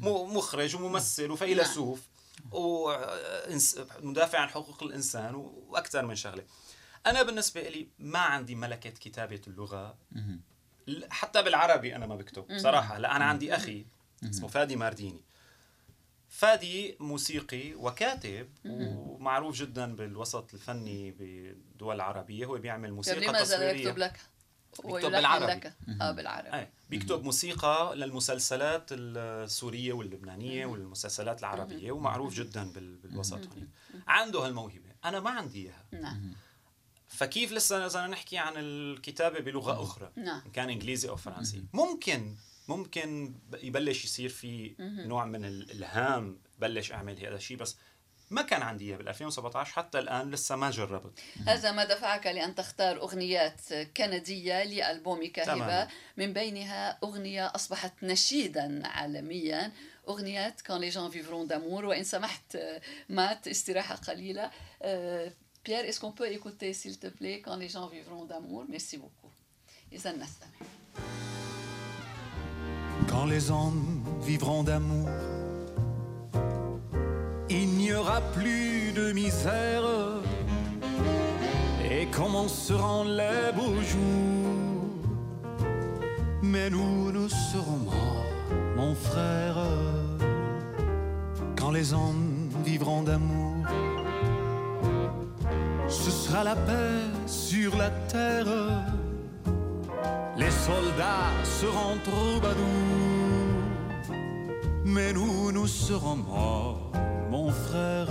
[0.03, 2.16] ومخرج وممثل وفيلسوف نعم.
[2.53, 6.45] ومدافع عن حقوق الإنسان وأكثر من شغلة.
[7.07, 9.99] أنا بالنسبة لي ما عندي ملكة كتابة اللغة.
[11.11, 12.99] حتى بالعربي أنا ما بكتب صراحة.
[12.99, 13.87] لا أنا عندي أخي
[14.25, 15.21] اسمه فادي مارديني.
[16.29, 23.73] فادي موسيقي وكاتب ومعروف جدا بالوسط الفني بالدول العربيه هو بيعمل موسيقى لماذا تصويرية.
[23.73, 24.21] لماذا يكتب لك.
[24.85, 25.53] بيكتب بالعربي.
[25.53, 25.77] لك.
[26.01, 26.49] آه بالعربي.
[26.49, 26.69] أي.
[26.91, 33.69] بيكتب موسيقى للمسلسلات السورية واللبنانية والمسلسلات العربية ومعروف جدا بالوسط هنا
[34.07, 34.93] عنده هالموهبة.
[35.05, 35.85] أنا ما عندي إياها.
[36.03, 36.35] نعم.
[37.09, 40.43] فكيف لسه إذا نحكي عن الكتابة بلغة أخرى؟ نعم.
[40.47, 41.65] ان كان إنجليزي أو فرنسي.
[41.73, 42.37] ممكن
[42.69, 47.77] ممكن يبلش يصير في نوع من الالهام بلش أعمل هذا الشيء بس
[48.31, 51.21] ما كان عندي إياه بال 2017 حتى الآن لسه ما جربت.
[51.47, 53.61] هذا ما دفعك لأن تختار أغنيات
[53.97, 59.73] كندية لالبومك هبه من بينها أغنية أصبحت نشيدا عالميا.
[60.09, 62.59] اغنيه Quand les hommes vivront d'amour وإن سمحت
[63.09, 64.51] مات استراحة قليلة.
[65.67, 69.31] Pierre est-ce qu'on peut écouter s'il te plaît quand les hommes vivront d'amour merci beaucoup.
[69.93, 70.49] اذا نستمع.
[73.09, 75.46] Quand les hommes vivront d'amour.
[77.87, 79.85] N'y aura plus de misère
[81.89, 85.05] et commenceront les beaux jours.
[86.43, 88.33] Mais nous, nous serons morts,
[88.77, 89.59] mon frère,
[91.57, 93.65] quand les hommes vivront d'amour.
[95.89, 98.53] Ce sera la paix sur la terre.
[100.37, 103.55] Les soldats seront troubadours,
[104.85, 106.86] mais nous, nous serons morts
[107.37, 108.09] mon frère.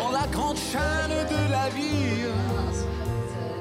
[0.00, 2.02] Dans la grande chaîne de la vie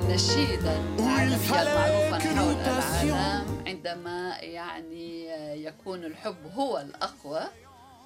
[0.09, 5.25] نشيدا عالميا معروفا حول العالم عندما يعني
[5.65, 7.41] يكون الحب هو الأقوى.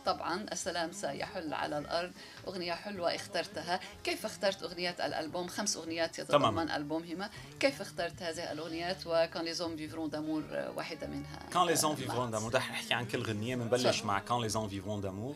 [0.05, 2.11] طبعا السلام سيحل على الأرض.
[2.47, 3.79] أغنية حلوة اخترتها.
[4.03, 7.29] كيف اخترت أغنيات الألبوم؟ خمس أغنيات يتضمن ألبومهما.
[7.59, 10.43] كيف اخترت هذه الأغنيات؟ وكان لي زون فيفرون دامور
[10.75, 11.39] واحدة منها.
[11.53, 14.69] Quand les hommes vivront d'amour رح نحكي عن كل غنية بنبلش مع Quand les hommes
[14.69, 15.35] vivront d'amour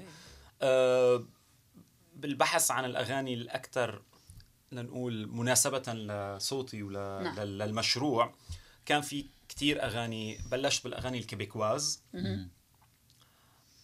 [2.15, 4.01] بالبحث عن الأغاني الأكثر
[4.71, 8.35] لنقول مناسبة لصوتي وللمشروع نعم.
[8.85, 12.03] كان في كتير أغاني بلشت بالأغاني ال québécoises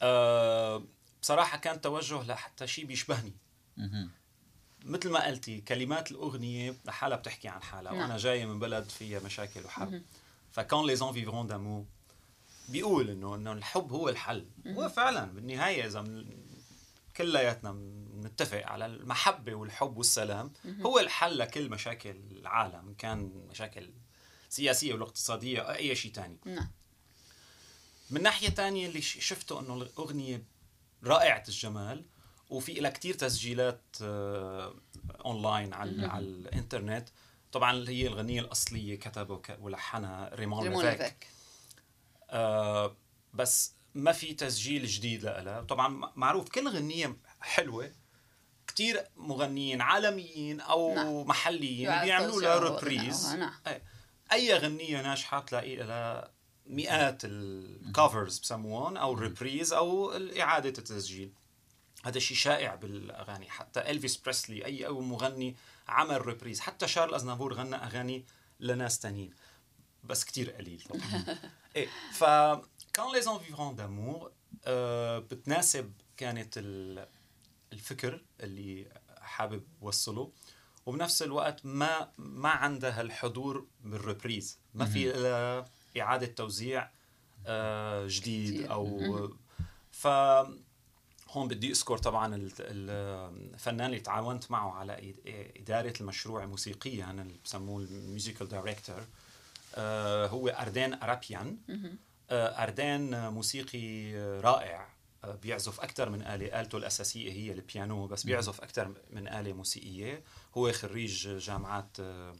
[0.01, 0.83] أه
[1.21, 3.33] بصراحة كان توجه لحتى شيء بيشبهني.
[4.85, 8.01] مثل ما قلتي كلمات الأغنية لحالها بتحكي عن حالها نعم.
[8.01, 10.01] وأنا جاية من بلد فيها مشاكل وحرب.
[10.51, 11.86] ف Quand les hommes vivront d'amour
[12.69, 14.49] بيقول إنه إنه الحب هو الحل.
[14.67, 16.01] هو فعلا بالنهاية إذا
[17.17, 17.71] كلياتنا
[18.23, 20.54] نتفق على المحبة والحب والسلام.
[20.82, 23.93] هو الحل لكل مشاكل العالم كان مشاكل
[24.49, 26.38] سياسية ولا اقتصادية أو أي شيء تاني.
[26.45, 26.71] نعم.
[28.10, 30.43] من ناحية تانية اللي شفته أنه الأغنية
[31.04, 32.06] رائعة الجمال
[32.49, 33.82] وفي لها كتير تسجيلات
[35.25, 37.10] اونلاين على, على الإنترنت.
[37.51, 41.28] طبعا هي الغنية الأصلية كتبها ولحنها ريمون ليفيك.
[42.30, 42.95] آه
[43.34, 47.91] بس ما في تسجيل جديد لها طبعا معروف كل غنية حلوة
[48.67, 51.27] كتير مغنيين عالميين أو نعم.
[51.27, 53.53] محليين بيعملوا لها reprise نعم.
[54.31, 56.31] أي غنية ناجحة تلاقي لها
[56.67, 61.31] مئات ال covers بسموهم أو ال reprises أو اعادة التسجيل.
[62.05, 63.49] هذا شيء شائع بالأغاني.
[63.49, 65.55] حتى الفيس بريسلي أي أو مغني
[65.88, 68.25] عمل reprise حتى شارل ازنافور غنى أغاني
[68.60, 69.34] لناس تانيين.
[70.03, 71.25] بس كتير قليل طبعا.
[71.75, 72.23] إيه ف
[72.95, 74.32] Quand les hommes vivront d'amour
[75.19, 76.53] بتناسب كانت
[77.73, 80.31] الفكر اللي حابب وصله
[80.86, 84.60] وبنفس الوقت ما ما عندها الحضور بال reprises.
[84.73, 85.12] ما في
[86.01, 86.89] إعادة توزيع
[87.47, 89.29] آه، جديد أو
[89.91, 90.08] ف
[91.29, 95.15] هون بدي أذكر طبعا الفنان اللي تعاونت معه على
[95.58, 99.04] إدارة المشروع موسيقيا اللي بسموه ال musical director
[100.27, 101.58] هو أردين أرابيان.
[101.69, 101.89] آه،
[102.31, 106.61] أردان موسيقي رائع آه، بيعزف أكثر من آلة.
[106.61, 110.23] آلته الأساسية هي البيانو بس بيعزف أكثر من آلة موسيقية.
[110.57, 112.33] هو خريج جامعات آه،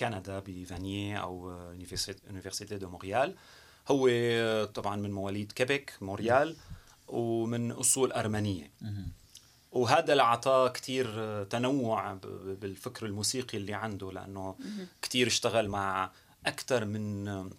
[0.00, 1.50] كندا بفانية أو
[2.28, 3.34] Université de Montréal
[3.88, 4.08] هو
[4.64, 6.56] طبعا من مواليد كيبك مونريال
[7.08, 8.70] ومن أصول أرمنية.
[9.72, 12.14] وهذا اللي أعطاه كثير تنوع
[12.60, 14.56] بالفكر الموسيقي اللي عنده لأنه
[15.02, 16.10] كثير اشتغل مع
[16.46, 17.50] أكثر من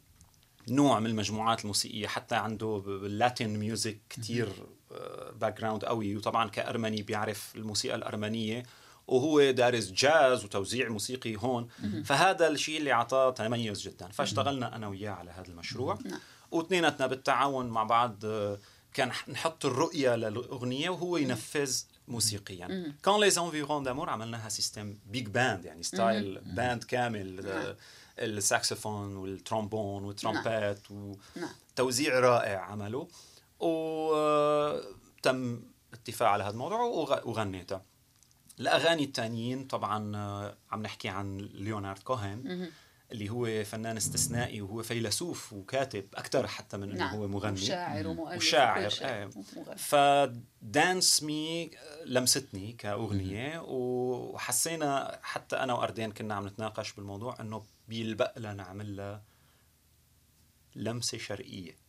[0.69, 4.49] نوع من المجموعات الموسيقية حتى عنده بال Latin music كثير
[5.35, 8.63] background قوي وطبعا كأرمني بيعرف الموسيقى الأرمنية
[9.07, 11.67] وهو دارس جاز وتوزيع موسيقي هون.
[12.05, 14.07] فهذا الشيء اللي أعطاه تميز جدا.
[14.07, 15.97] فاشتغلنا أنا وياه على هذا المشروع.
[16.05, 16.19] نعم.
[16.51, 18.59] واثنيناتنا بالتعاون مع بعض آه،
[18.93, 22.93] كان نحط الرؤية للأغنية وهو ينفذ موسيقيا.
[23.03, 27.77] Quand les hommes vivront d'amour عملناها system big band يعني style band كامل آه،
[28.21, 31.15] الساكسفون والترومبون والترومبات نعم.
[31.75, 33.07] وتوزيع رائع عمله.
[33.59, 35.61] وتم
[35.93, 36.81] اتفاق على هذا الموضوع
[37.25, 37.85] وغنيتها
[38.59, 40.17] الأغاني الثانيين طبعا
[40.71, 42.71] عم نحكي عن ليونارد كوهن
[43.11, 47.15] اللي هو فنان استثنائي وهو فيلسوف وكاتب أكثر حتى من إنه نعم.
[47.15, 48.93] هو مغني وشاعر ومؤلف وشاعر.
[49.01, 49.77] إيه ومغني.
[49.77, 51.71] فدانس مي
[52.05, 59.23] لمستني كأغنية وحسينا حتى أنا وأردين كنا عم نتناقش بالموضوع أنه بيلبق لنا نعمل لها
[60.75, 61.80] لمسة شرقية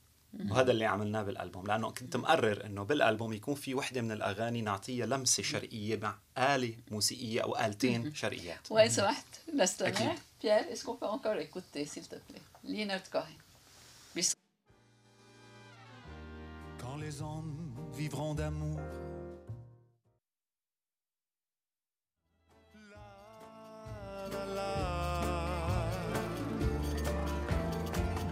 [0.50, 5.06] وهذا اللي عملناه بالألبوم لأنه كنت مقرر أنه بالألبوم يكون في وحدة من الأغاني نعطيها
[5.06, 8.70] لمسة شرقية مع آلة موسيقية أو آلتين شرقيات.
[8.72, 10.14] وإن سمحت نستمع
[10.84, 12.42] qu'on peut encore écouter, s'il te plaît?
[12.64, 13.38] Leonard Cohen.
[14.16, 14.32] بس-
[16.82, 17.56] Quand les hommes
[17.98, 18.80] vivront d'amour.
[22.92, 24.72] La, la, la.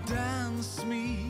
[0.09, 1.30] Dance me.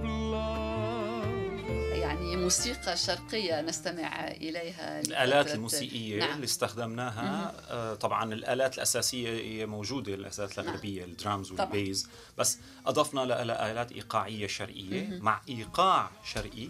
[2.31, 6.35] يعني موسيقى شرقية نستمع إليها الآلات الموسيقية نعم.
[6.35, 11.65] اللي استخدمناها آه، طبعا الآلات الأساسية هي موجودة الآلات الغربية الدرامز طبعاً.
[11.65, 12.09] وال bass.
[12.37, 16.69] بس أضفنا لها آلات إيقاعية شرقية مع إيقاع شرقي.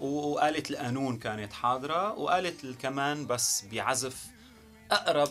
[0.00, 4.26] وآلة القانون كانت حاضرة وآلة الكمان بس بعزف
[4.90, 5.28] أقرب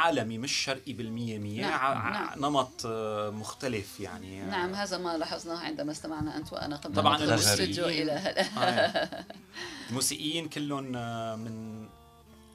[0.00, 2.38] لعالمي مش شرقي بالمية مية نعم، ع- نعم.
[2.38, 4.42] نمط آه، مختلف يعني.
[4.42, 9.24] نعم هذا ما لاحظناه عندما استمعنا أنت وأنا قبل طبعاً الاستوديو إلى هلا آه.
[9.90, 11.86] الموسيقيين كلهم آه، من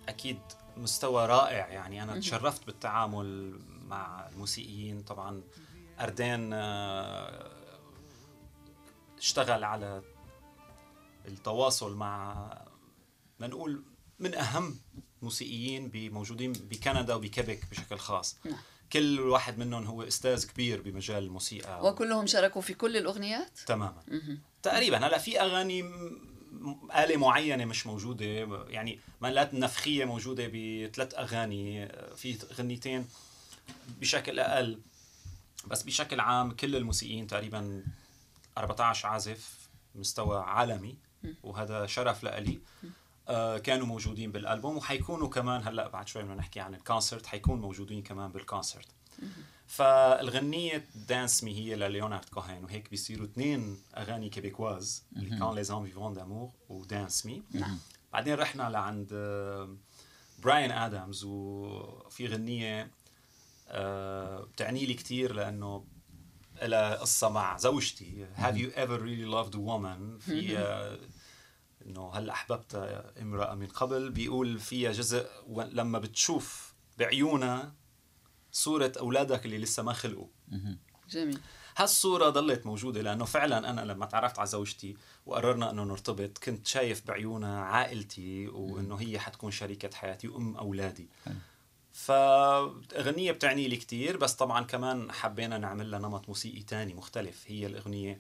[0.10, 0.39] أكيد
[0.77, 2.04] مستوى رائع يعني.
[2.04, 5.01] أنا تشرفت بالتعامل مع الموسيقيين.
[5.01, 5.41] طبعا
[5.99, 7.51] اردين آه،
[9.17, 10.01] اشتغل على
[11.27, 12.36] التواصل مع
[13.39, 13.84] نقول
[14.19, 14.80] من أهم
[15.21, 18.38] موسيقيين موجودين بكندا وبكيبك بشكل خاص.
[18.45, 18.57] نعم.
[18.93, 21.88] كل واحد منهم هو أستاذ كبير بمجال الموسيقى.
[21.88, 24.03] وكلهم شاركوا في كل الأغنيات؟ تماما.
[24.63, 24.97] تقريبا.
[24.97, 25.91] هلا في أغاني
[26.95, 28.25] آلة معينة مش موجودة.
[28.69, 31.88] يعني مالات النفخية موجودة بثلاث أغاني.
[32.15, 33.07] في غنيتين
[33.99, 34.79] بشكل أقل.
[35.67, 37.84] بس بشكل عام كل الموسيقيين تقريبا
[38.57, 40.97] 14 عازف مستوى عالمي.
[41.43, 42.60] وهذا شرف لإلي.
[42.84, 42.88] آه،
[43.63, 48.31] كانوا موجودين بالألبوم وحيكونوا كمان هلأ بعد شوي بدنا نحكي عن الكونسرت حيكون موجودين كمان
[48.31, 48.87] بالكونسرت.
[49.67, 55.86] فالغنية Dance Me هي لليونارد كوهين وهيك بيصيروا اثنين أغاني québécoises اللي Quand les hommes
[55.86, 57.43] vivront d'amour و Dance Me.
[58.13, 59.75] بعدين رحنا لعند آه،
[60.39, 62.91] براين ادمز وفي غنية
[63.67, 65.85] آه، بتعني لي كثير لأنه
[66.61, 68.27] لها قصة مع زوجتي.
[68.37, 70.19] Have you ever really loved a woman?
[70.19, 70.99] في آه،
[71.85, 72.75] إنه هل أحببت
[73.21, 77.73] امرأة من قبل؟ بيقول فيها جزء لما بتشوف بعيونها
[78.51, 80.27] صورة أولادك اللي لسه ما خلقوا.
[81.09, 81.39] جميل.
[81.77, 87.07] هالصورة ضلت موجودة لأنه فعلا أنا لما تعرفت على زوجتي وقررنا أنه نرتبط كنت شايف
[87.07, 91.09] بعيونها عائلتي وأنه هي حتكون شريكة حياتي وأم أولادي.
[91.93, 97.43] فأغنية بتعني لي كتير بس طبعا كمان حبينا نعمل لها نمط موسيقي تاني مختلف.
[97.47, 98.19] هي الأغنية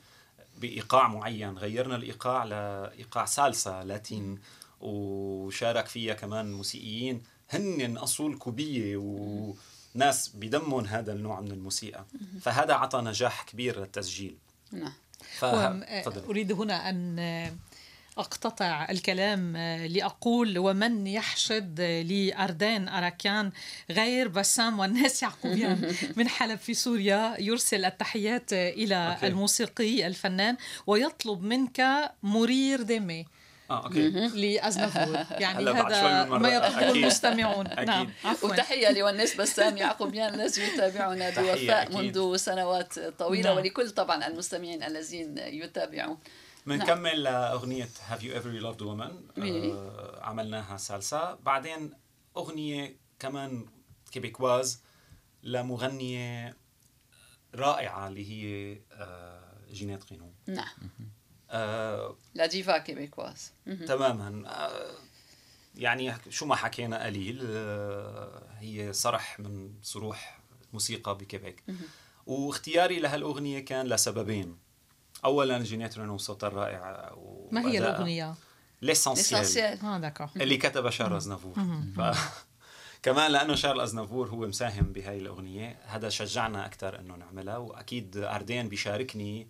[0.57, 1.57] بإيقاع معين.
[1.57, 4.39] غيرنا الإيقاع لإيقاع سالسا لاتين.
[4.81, 7.23] وشارك فيها كمان موسيقيين.
[7.49, 12.05] هن أصول كوبية وناس بدمهم هذا النوع من الموسيقى.
[12.41, 14.37] فهذا عطى نجاح كبير للتسجيل.
[14.71, 14.93] نعم.
[16.05, 16.23] تفضل.
[16.29, 17.57] أريد هنا أن
[18.17, 23.51] أقتطع الكلام لأقول ومن يحشد لأردان أراكان
[23.91, 29.27] غير بسام والناس يعقوبيان من حلب في سوريا يرسل التحيات إلى أوكي.
[29.27, 33.25] الموسيقي الفنان ويطلب منك مرير دمي
[33.69, 34.09] آه okay
[34.43, 36.25] لأزنفور يعني هلا بعد شوي هذا.
[36.25, 36.89] ما يطلبه.
[36.91, 37.87] المستمعون أكيد.
[37.87, 41.97] نعم عفوا وتحية لونس بسام يعقوبيان الذي يتابعنا بوفاء.
[41.97, 43.57] منذ سنوات طويلة نعم.
[43.57, 46.17] ولكل طبعا المستمعين الذين يتابعون
[46.65, 49.39] بنكمل أغنية Have You Ever Loved a Woman.
[49.39, 51.93] آه عملناها سالسا بعدين
[52.37, 53.65] أغنية كمان
[54.11, 54.81] québécoise
[55.43, 56.57] لمغنية
[57.55, 60.33] رائعة اللي هي آه جينيت رينو.
[60.47, 60.67] نعم.
[61.49, 63.51] آه La diva québécoise
[63.87, 64.43] تماما.
[64.49, 64.91] آه
[65.75, 71.63] يعني شو ما حكينا قليل آه هي صرح من صروح الموسيقى بكيبيك.
[72.25, 74.57] واختياري لهالأغنية كان لسببين.
[75.25, 77.11] أولا جينيت رينو صوتها الرائع
[77.51, 78.35] ما هي الأغنية؟
[78.81, 81.53] L'essentiel آه d'accord اللي كتبها شارل أزنافور.
[81.97, 82.01] ف...
[83.03, 88.69] كمان لأنه شارل أزنافور هو مساهم بهاي الأغنية هذا شجعنا أكثر إنه نعملها وأكيد أردين
[88.69, 89.47] بيشاركني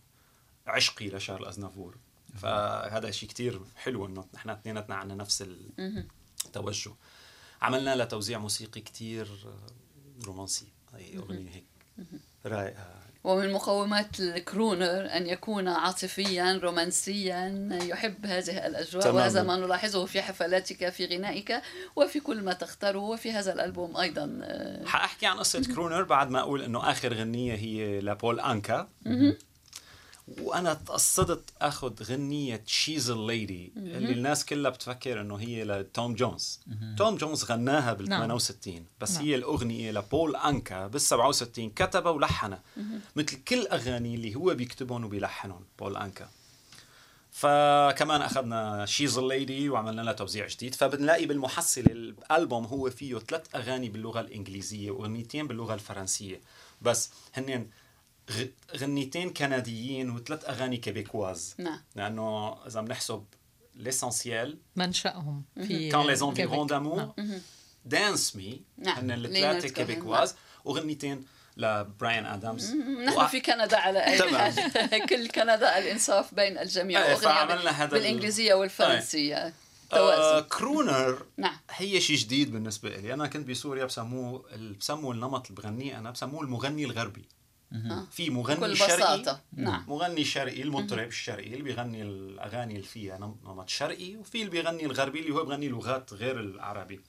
[0.67, 1.97] عشقي لشارل أزنافور.
[2.35, 5.45] فهذا شيء كتير حلو إنه نحن اثنيناتنا عندنا نفس
[6.45, 6.91] التوجه.
[7.61, 9.27] عملنا لها توزيع موسيقي كتير
[10.23, 10.67] رومانسي.
[10.93, 11.65] هي أغنية هيك.
[12.45, 19.03] رايقه ومن مقومات الكرونر أن يكون عاطفيا رومانسيا يحب هذه الأجواء.
[19.03, 19.15] تمام.
[19.15, 21.61] وهذا ما نلاحظه في حفلاتك في غنائك
[21.95, 24.41] وفي كل ما تختاره وفي هذا الألبوم أيضا.
[24.85, 28.87] حأحكي عن قصة كرونر بعد ما أقول أنه آخر غنية هي لبول أنكا.
[30.27, 36.59] وأنا تقصدت أخذ غنية She's a Lady اللي الناس كلها بتفكر إنه هي لتوم جونز
[36.97, 38.83] توم جونز غناها بال 68 نعم.
[39.01, 39.25] بس نعم.
[39.25, 42.63] هي الأغنية لبول أنكا بال 67 كتبها ولحنها.
[43.15, 46.29] مثل كل أغاني اللي هو بيكتبهم وبيلحنهم بول أنكا.
[47.31, 50.75] فكمان أخذنا She's a Lady وعملنا لها توزيع جديد.
[50.75, 56.41] فبنلاقي بالمحصله الألبوم هو فيه ثلاث أغاني باللغة الإنجليزية وأغنيتين باللغة الفرنسية.
[56.81, 57.67] بس هن
[58.77, 61.81] غنيتين كنديين وثلاث أغاني québécoises نعم.
[61.95, 63.25] لأنه إذا بنحسب
[63.75, 67.13] L'essentiel منشأهم في Quand les hommes vivront d'amour
[67.85, 70.35] Dance Me هن الثلاثه québécoises
[70.65, 71.25] وغنيتين
[71.57, 74.53] لبراين ادمز نحن في كندا على أي حال.
[75.09, 77.05] كل كندا الإنصاف بين الجميع.
[77.05, 79.53] إيه فعملنا هذا بالإنجليزية والفرنسية.
[79.93, 81.57] آه crooner نعم.
[81.69, 84.45] هي شيء جديد بالنسبة لي أنا كنت بسوريا بسموه
[84.79, 87.21] بسموه النمط اللي بغنيه أنا بسموه المغني الغربي.
[87.21, 87.40] آه.
[88.11, 89.85] في مغني شرقي؟ نعم.
[89.87, 95.19] مغني شرقي المطرب الشرقي اللي بيغني الأغاني اللي فيها نمط شرقي وفي اللي بيغني الغربي
[95.19, 97.01] اللي هو بيغني لغات غير العربي.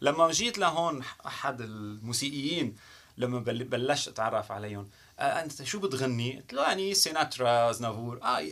[0.00, 2.76] لما جيت لهون أحد الموسيقيين
[3.16, 8.44] لما بلشت أتعرف عليهم آه أنت شو بتغني؟ قلت له يعني سيناترا زنافور آه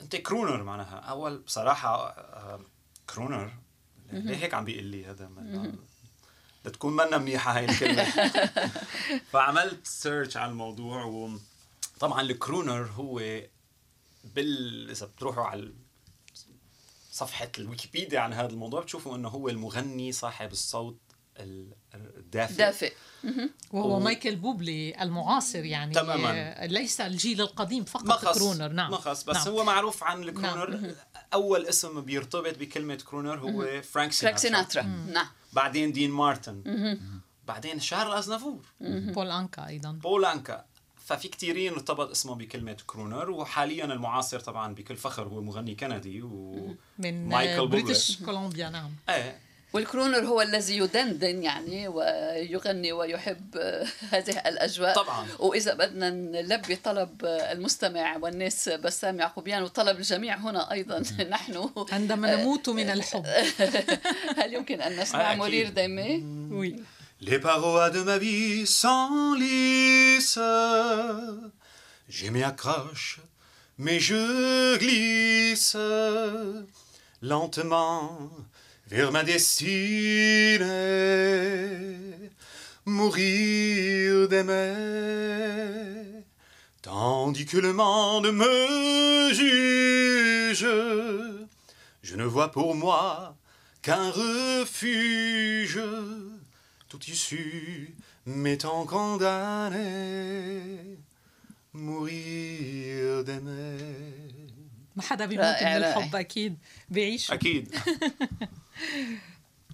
[0.00, 0.96] أنت كرونر معناها.
[0.96, 2.60] أول بصراحة آه
[3.14, 3.52] crooner.
[4.12, 5.30] ليه هيك عم بيقول لي هذا؟
[6.64, 8.04] لتكون منا منيحة هاي الكلمة.
[9.32, 13.18] فعملت search على الموضوع وطبعا ال crooner هو
[14.24, 15.72] بال إذا بتروحوا على
[17.12, 20.98] صفحة الويكيبيديا عن هذا الموضوع بتشوفوا إنه هو المغني صاحب الصوت
[21.94, 22.54] الدافئ.
[22.54, 22.92] دافئ.
[23.70, 24.00] وهو و...
[24.00, 26.66] مايكل بوبلي المعاصر يعني تماما.
[26.66, 28.68] ليس الجيل القديم فقط مخص crooner.
[28.68, 28.90] نعم.
[28.90, 29.48] مخص بس نعم.
[29.48, 30.70] هو معروف عن ال crooner.
[30.70, 30.94] نعم.
[31.34, 34.12] أول اسم بيرتبط بكلمة crooner هو فرانك سيناترا.
[34.12, 35.26] فرانك سيناترا نعم.
[35.52, 36.62] بعدين دين مارتن.
[37.46, 39.92] بعدين شارل ازنافور بول أنكا أيضا.
[39.92, 40.64] بول أنكا.
[40.96, 46.76] ففي كثيرين ارتبط اسمه بكلمة crooner وحاليا المعاصر طبعا بكل فخر هو مغني كندي و
[46.98, 48.90] من مايكل بريتش كولومبيا نعم.
[49.08, 49.38] إيه.
[49.72, 53.56] وال crooner هو الذي يدندن يعني ويغني ويحب
[54.10, 54.94] هذه الأجواء.
[54.94, 55.26] طبعا.
[55.38, 61.02] وإذا بدنا نلبي طلب المستمع والناس بسام يعقوبيان وطلب الجميع هنا أيضا.
[61.30, 63.26] نحن عندما نموت من الحب.
[64.38, 66.82] هل يمكن أن نسمع مرير ديمي؟ Oui.
[67.24, 70.40] Les parois de ma vie s'enlissent.
[72.08, 73.20] Je m'y accroche,
[73.78, 75.76] mais je glisse
[77.22, 78.30] lentement.
[78.91, 80.65] vers ma destinée,
[82.85, 86.23] mourir d'aimer,
[86.81, 90.67] tandis que le monde me juge.
[92.01, 93.35] Je ne vois pour moi
[93.81, 95.81] qu'un refuge,
[96.87, 97.93] tout issu
[98.25, 100.61] m'étant condamné,
[101.73, 104.27] mourir d'aimer.
[104.97, 106.57] ما حدا بيموت من الحب اكيد
[106.89, 107.75] بيعيش اكيد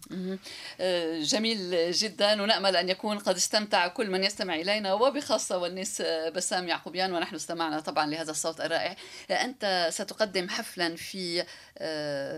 [1.20, 2.42] جميل جدا.
[2.42, 6.02] ونأمل أن يكون قد استمتع كل من يستمع إلينا وبخاصة والناس
[6.34, 8.96] بسام يعقوبيان ونحن استمعنا طبعا لهذا الصوت الرائع.
[9.30, 11.44] أنت ستقدم حفلا في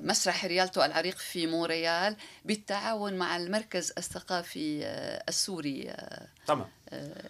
[0.02, 4.84] مسرح ريالتو العريق في مونريال بالتعاون مع المركز الثقافي
[5.28, 5.96] السوري.
[6.46, 6.68] تمام.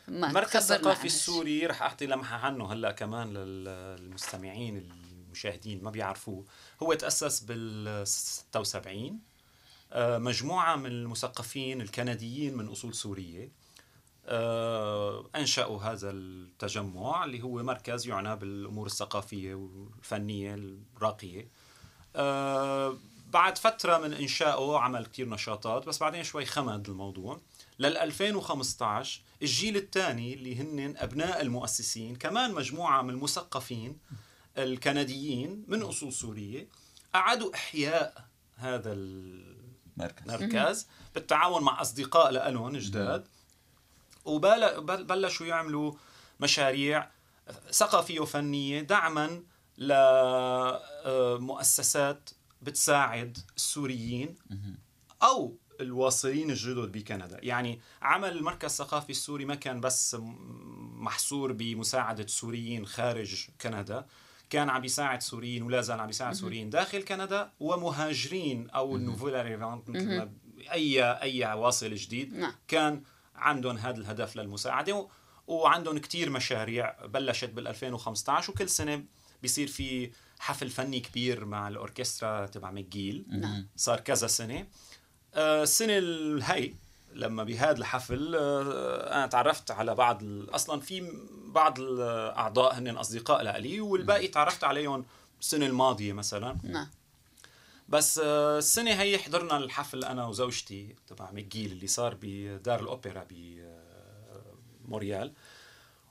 [0.09, 4.88] المركز الثقافي السوري رح أعطي لمحة عنه هلأ كمان للمستمعين
[5.31, 6.44] المشاهدين ما بيعرفوه.
[6.83, 9.30] هو تأسس بال 76 آه،
[9.96, 13.50] مجموعة من المثقفين الكنديين من أصول سورية
[14.26, 21.48] آه، أنشأوا هذا التجمع اللي هو مركز يعنى بالأمور الثقافية والفنية الراقية.
[22.16, 27.40] آه، بعد فترة من إنشائه عمل كتير نشاطات بس بعدين شوي خمد الموضوع.
[27.79, 33.98] لل 2015 الجيل الثاني اللي هن أبناء المؤسسين كمان مجموعة من المثقفين
[34.59, 36.68] الكنديين من أصول سورية
[37.14, 38.24] أعادوا إحياء
[38.57, 38.92] هذا
[40.01, 40.31] مركز.
[40.31, 40.87] مركز.
[41.15, 43.27] بالتعاون مع أصدقاء لهم جداد.
[44.24, 45.93] وبلشوا يعملوا
[46.41, 47.11] مشاريع
[47.70, 49.43] ثقافية وفنية دعما
[51.39, 52.31] لمؤسسات
[52.62, 54.35] بتساعد السوريين
[55.22, 57.39] أو الواصلين الجدد بكندا.
[57.43, 60.16] يعني عمل المركز الثقافي السوري ما كان بس
[60.81, 64.07] محصور بمساعدة السوريين خارج كندا.
[64.51, 69.59] كان عم بيساعد سوريين ولا زال عم بيساعد سوريين داخل كندا ومهاجرين أو ال nouvel
[69.88, 70.32] مثل ما
[70.72, 72.53] اي أي واصل جديد نعم.
[72.68, 73.03] كان
[73.34, 75.09] عندهم هذا الهدف للمساعدة
[75.46, 79.05] وعندهم كتير مشاريع بلشت بال 2015 وكل سنة
[79.42, 83.68] بيصير في حفل فني كبير مع الأوركسترا تبع مcgill نعم.
[83.76, 84.66] صار كذا سنة.
[85.34, 86.74] آه، السنة الهي
[87.15, 91.13] لما بهذا الحفل آه، أنا تعرفت على بعض أصلا في
[91.47, 95.05] بعض الأعضاء هن أصدقاء لي والباقي تعرفت عليهم
[95.41, 96.57] السنة الماضية مثلا.
[96.63, 96.91] نعم.
[97.89, 103.27] بس آه، السنة هي حضرنا الحفل أنا وزوجتي تبع مcgill اللي صار بدار الأوبرا
[104.89, 105.33] بمونريال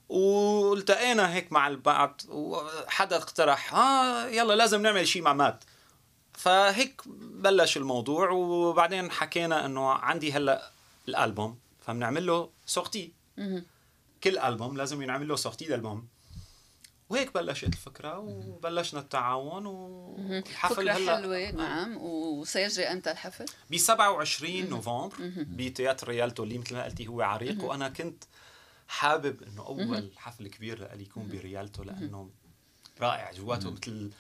[0.10, 5.64] والتقينا هيك مع البعض وحدا اقترح آه يلا لازم نعمل شيء مع مات.
[6.34, 10.72] فهيك بلش الموضوع وبعدين حكينا إنه عندي هلأ
[11.10, 13.14] الألبوم فبنعمل له sortie.
[14.24, 16.08] كل ألبوم لازم ينعمل له sortie الالبوم
[17.10, 21.18] وهيك بلشت الفكرة وبلشنا التعاون والحفل فكرة هلأ.
[21.18, 21.98] حلوة نعم.
[21.98, 27.64] وسيجري أمتى الحفل؟ ب 27 نوفمبر ب Théâtre Rialto اللي مثل ما قلتي هو عريق
[27.64, 28.24] وأنا كنت
[28.88, 32.30] حابب إنه أول حفل كبير لي يكون بريالتو لأنه
[33.02, 34.12] رائع جواته مثل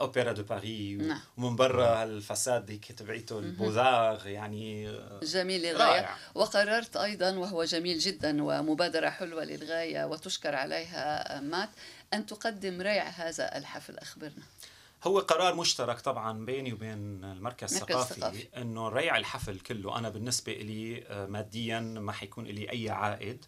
[0.00, 1.20] Opéra de Paris نعم.
[1.36, 6.00] ومن برا ال façade هيك تبعيته ال Beaux-Arts يعني جميل للغاية.
[6.00, 6.16] رائع.
[6.34, 11.68] وقررت أيضا وهو جميل جدا ومبادرة حلوة للغاية وتشكر عليها مات
[12.14, 13.98] أن تقدم ريع هذا الحفل.
[13.98, 14.42] أخبرنا.
[15.04, 18.48] هو قرار مشترك طبعا بيني وبين المركز مركز الثقافي ثقافي.
[18.56, 19.98] إنه ريع الحفل كله.
[19.98, 23.44] أنا بالنسبة لي آه، ماديا ما حيكون لي أي عائد.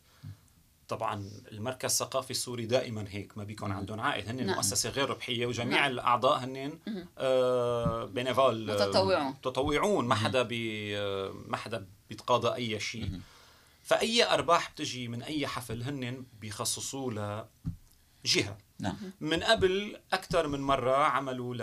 [0.88, 4.56] طبعا المركز الثقافي السوري دائما هيك ما بيكون عندهم عائد هن نعم.
[4.56, 5.90] مؤسسه غير ربحية وجميع نعم.
[5.90, 6.78] الأعضاء هن
[7.18, 9.26] آه بينيفول آه، متطوعون.
[9.26, 10.04] متطوعون.
[10.04, 13.20] ما حدا بي آه، ما حدا بيتقاضى أي شيء.
[13.82, 17.44] فأي أرباح بتجي من أي حفل هن بيخصصوا ل
[18.24, 18.96] جهه نعم.
[19.20, 21.54] من قبل أكثر من مرة عملوا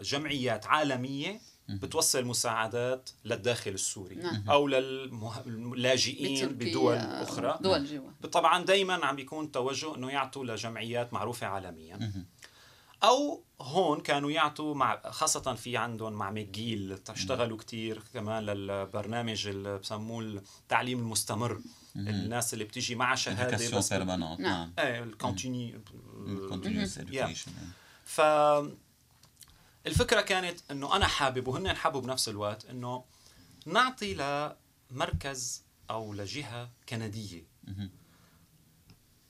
[0.00, 4.50] لجمعيات عالمية بتوصل مساعدات للداخل السوري نعم.
[4.50, 7.58] أو لللاجئين بتركيا بدول أخرى.
[7.60, 8.28] دول جوا.
[8.32, 12.12] طبعا دائما عم بيكون توجه إنه يعطوا لجمعيات معروفة عالميا.
[13.04, 19.78] أو هون كانوا يعطوا مع خاصة في عندهم مع ميجيل اشتغلوا كتير كمان للبرنامج اللي
[19.78, 21.60] بسموه التعليم المستمر.
[21.96, 24.42] الناس اللي بتيجي مع شهادة بس نعم.
[24.42, 24.72] نعم.
[24.78, 25.80] إيه الكونتيني
[28.04, 28.20] ف
[29.86, 33.04] الفكرة كانت إنه أنا حابب وهن حبوا بنفس الوقت إنه
[33.66, 34.14] نعطي
[34.90, 37.46] لمركز أو لجهة كندية.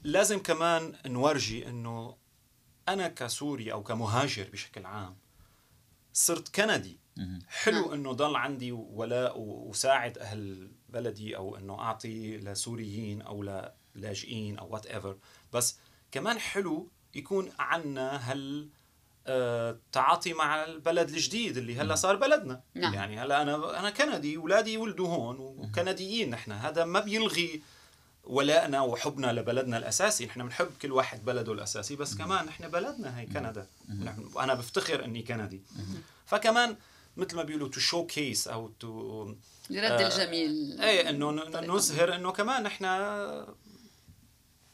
[0.02, 2.16] لازم كمان نورجي إنه
[2.88, 5.16] أنا كسوري أو كمهاجر بشكل عام
[6.12, 6.98] صرت كندي.
[7.48, 14.68] حلو إنه ضل عندي ولاء وساعد أهل بلدي أو إنه أعطي لسوريين أو للاجئين أو
[14.68, 15.18] whatever
[15.52, 15.78] بس
[16.10, 18.70] كمان حلو يكون عنا هال
[19.92, 22.60] تعاطي مع البلد الجديد اللي هلا صار بلدنا.
[22.74, 22.94] نعم.
[22.94, 26.52] يعني هلا أنا أنا كندي اولادي يولدوا هون وكنديين نحن.
[26.52, 27.62] هذا ما بيلغي
[28.24, 30.26] ولائنا وحبنا لبلدنا الأساسي.
[30.26, 33.66] نحن بنحب كل واحد بلده الأساسي بس كمان نحن بلدنا هي كندا.
[33.88, 35.60] نحن- وأنا بفتخر إني كندي.
[36.26, 36.76] فكمان
[37.16, 39.22] مثل ما بيقولوا to showcase أو to
[39.70, 40.80] لرد آه، الجميل.
[40.80, 41.30] إيه إنه.
[41.60, 42.84] نظهر إنه كمان نحن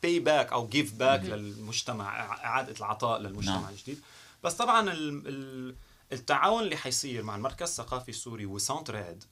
[0.03, 3.75] pay back أو give back للمجتمع إعادة العطاء للمجتمع نعم.
[4.43, 5.77] بس طبعا ال- ال-
[6.13, 9.25] التعاون اللي حيصير مع المركز الثقافي السوري و Centre Aide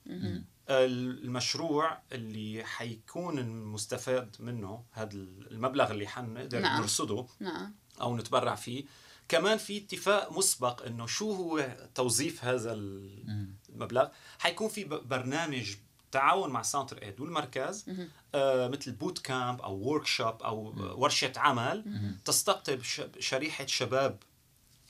[0.68, 6.80] المشروع اللي حيكون المستفاد منه هذا المبلغ اللي حنقدر نعم.
[6.80, 7.74] نرصده نعم.
[8.00, 8.84] أو نتبرع فيه
[9.28, 14.08] كمان في اتفاق مسبق إنه شو هو توظيف هذا المبلغ
[14.38, 15.74] حيكون في برنامج
[16.12, 17.86] تعاون مع Centre Aide والمركز
[18.34, 21.84] آه مثل boot camp أو workshop أو ورشة عمل
[22.24, 22.82] تستقطب
[23.18, 24.22] شريحة شباب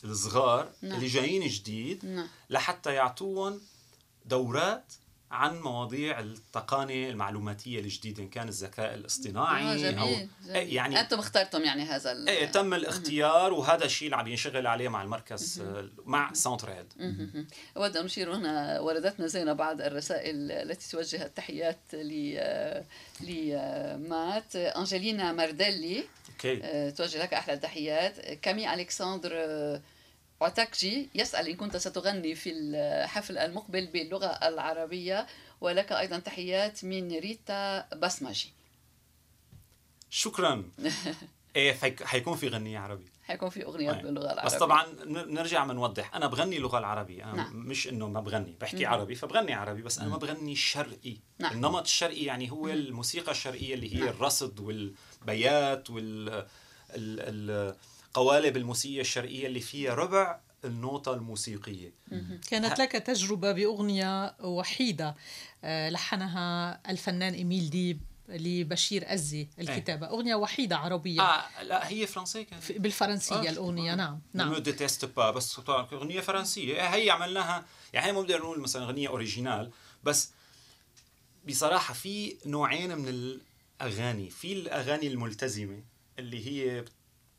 [0.05, 0.93] الصغار نعم.
[0.95, 2.29] اللي جايين جديد نعم.
[2.51, 3.61] لحتى يعطوهم
[4.27, 4.93] دورات
[5.31, 10.29] عن مواضيع التقنية المعلوماتية الجديدة إن كان الذكاء الاصطناعي آه جميل, أو جميل.
[10.49, 14.67] إيه يعني أنتم اخترتم يعني هذا ال- إيه تم الاختيار وهذا الشيء اللي عم ينشغل
[14.67, 17.47] عليه مع المركز آه، مع Centre Aide مهم.
[17.77, 22.39] أود أن أشير هنا وردتنا زينب بعض الرسائل التي توجه التحيات ل
[23.21, 26.05] لمات أنجلينا مارديلي
[26.45, 29.81] OK توجه لك أحلى التحيات كامي ألكسندر آه،
[30.43, 35.27] عتكجي يسأل إن كنت ستغني في الحفل المقبل باللغة العربية
[35.61, 38.53] ولك أيضا تحيات من ريتا بسمجي
[40.11, 40.71] شكرا
[41.57, 44.03] إيه حيك- حيكون في غنية عربي حيكون في أغنيات أي.
[44.03, 44.45] باللغة العربية.
[44.45, 47.57] بس طبعا نرجع بنوضح أنا بغني اللغة العربيه أنا نعم.
[47.57, 51.17] مش إنه ما بغني بحكي عربي فبغني عربي بس أنا ما بغني شرقي.
[51.39, 51.53] نعم.
[51.53, 54.09] النمط الشرقي يعني هو الموسيقى الشرقية اللي هي نعم.
[54.09, 57.21] الرصد والبيات وال ال...
[57.51, 57.75] ال...
[58.15, 61.93] قوالب الموسيقى الشرقية اللي فيها ربع النوتة الموسيقية.
[62.51, 65.17] كانت لك تجربة بأغنية وحيدة
[65.65, 68.01] آه، لحنها الفنان إيميل ديب.
[68.31, 70.07] لبشير أزي الكتابة.
[70.07, 71.23] إيه؟ أغنية وحيدة عربية.
[71.23, 72.73] آه لا هي فرنسية كانت.
[72.73, 73.51] بالفرنسية آه.
[73.51, 73.93] الأغنية.
[73.93, 73.97] آه.
[73.97, 74.57] نعم نعم.
[74.57, 76.75] Déteste pas بس أغنية فرنسية.
[76.75, 77.65] إيه، هي عملناها.
[77.93, 79.71] يعني مو بنقدر نقول مثلا أغنية originale
[80.05, 80.31] بس
[81.49, 83.09] بصراحة في نوعين من
[83.81, 84.31] الأغاني.
[84.31, 85.83] في الأغاني الملتزمة
[86.19, 86.85] اللي هي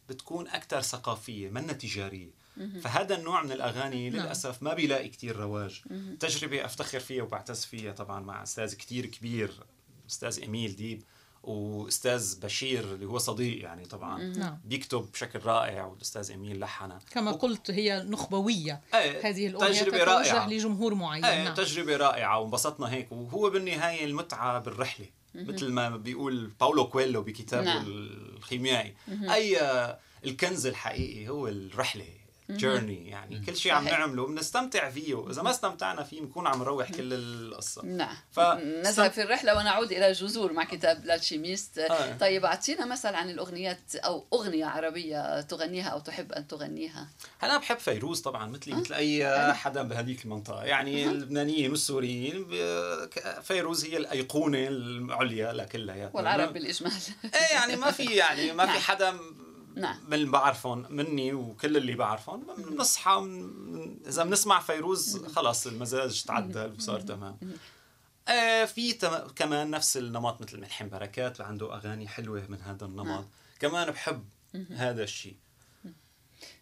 [0.10, 2.42] بتكون أكثر ثقافية منا تجارية.
[2.82, 4.22] فهذا النوع من الأغاني نعم.
[4.22, 5.82] للأسف ما بيلاقي كتير رواج.
[6.20, 9.64] تجربة أفتخر فيها وبعتز فيها طبعا مع أستاذ كتير كبير
[10.12, 11.04] أستاذ إيميل ديب
[11.44, 14.24] وأستاذ بشير اللي هو صديق يعني طبعا.
[14.24, 14.60] نعم.
[14.66, 17.34] بيكتب بشكل رائع والأستاذ إيميل لحنها كما و...
[17.34, 18.82] قلت هي نخبوية.
[18.94, 20.50] إيه هذه الأغنية تجربة رائعة.
[20.50, 21.26] لجمهور معين.
[21.26, 21.54] إيه نعم.
[21.54, 23.12] تجربة رائعة وانبسطنا هيك.
[23.12, 25.06] وهو بالنهاية المتعة بالرحلة
[25.36, 27.86] مثل ما بيقول باولو كويلو بكتابه نعم.
[27.88, 28.94] الخيميائي.
[29.10, 29.58] أي
[30.26, 32.06] الكنز الحقيقي هو الرحلة.
[32.58, 33.40] journey يعني.
[33.46, 35.30] كل شيء عم نعمله بنستمتع فيه.
[35.30, 37.86] اذا ما استمتعنا فيه بنكون عم نروح كل القصة.
[37.86, 38.16] نعم.
[38.32, 38.40] ف...
[38.40, 42.18] نذهب في الرحلة ونعود إلى الجذور مع كتاب L'Alchimiste آه.
[42.18, 47.08] طيب أعطينا مثل عن الأغنيات أو أغنية عربية تغنيها أو تحب أن تغنيها.
[47.44, 50.64] أنا بحب فيروز طبعا مثلي مثل أي حدا بهذيك المنطقة.
[50.64, 52.48] يعني اللبنانيين والسوريين
[53.42, 56.12] فيروز هي الأيقونة العليا لكلها.
[56.14, 56.92] والعرب بالإجمال.
[57.24, 58.82] إيه يعني ما في يعني ما في نعم.
[58.82, 59.20] حدا
[59.76, 59.98] نعم.
[60.08, 62.44] من اللي بعرفهم مني وكل اللي بعرفهم.
[62.58, 67.38] بنصحى من إذا بنسمع فيروز خلاص المزاج تعدل وصار تمام.
[68.28, 69.18] آه في تم...
[69.36, 73.08] كمان نفس النمط مثل ملحم بركات عنده أغاني حلوة من هذا النمط.
[73.08, 73.26] نعم.
[73.60, 74.24] كمان بحب
[74.72, 75.36] هذا الشيء.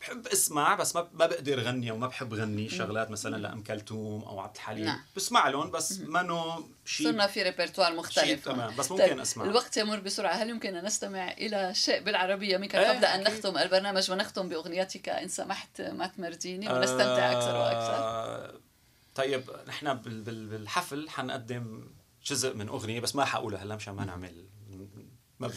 [0.02, 4.24] بحب اسمع بس ما ما بقدر غني أو ما بحب غني شغلات مثلا لأم كلثوم
[4.24, 4.86] أو عبد الحليم.
[4.86, 5.00] نعم.
[5.16, 8.46] بسمع لهم بس منه شيء صرنا في ريبرتوار مختلف.
[8.46, 9.20] تمام بس ممكن طيب.
[9.20, 9.44] أسمع.
[9.46, 10.34] الوقت يمر بسرعة.
[10.34, 15.10] هل يمكن أن نستمع إلى شيء بالعربية؟ منك إيه قبل أن نختم البرنامج ونختم بأغنيتك
[15.10, 18.04] إن سمحت ما تمرديني ونستمتع أكثر وأكثر.
[18.04, 18.54] آه
[19.16, 21.88] طيب نحن بالحفل حنقدم
[22.26, 24.46] جزء من أغنية بس ما حقولها هلا مشان ما نعمل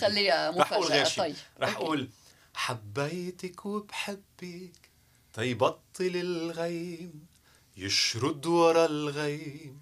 [0.01, 1.09] خليها مفاجأة.
[1.17, 2.09] طيب رح أقول
[2.55, 4.91] حبيتك وبحبك.
[5.33, 7.27] تيبطل الغيم
[7.77, 9.81] يشرد ورا الغيم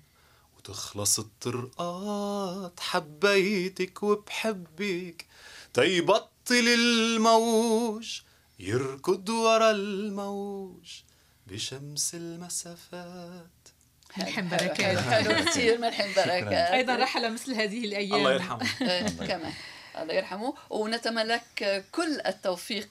[0.56, 2.80] وتخلص الطرقات.
[2.80, 5.26] حبيتك وبحبك.
[5.74, 8.20] تيبطل الموج
[8.58, 10.88] يركض ورا الموج
[11.46, 13.50] بشمس المسافات.
[14.16, 15.44] ملحم بركات حلو.
[15.44, 18.14] كثير ملحم بركات أيضا رحلة مثل هذه الأيام.
[18.14, 18.68] الله يرحمه.
[19.28, 19.52] كمان.
[19.98, 20.54] الله يرحمه.
[20.70, 22.90] ونتمنى لك كل التوفيق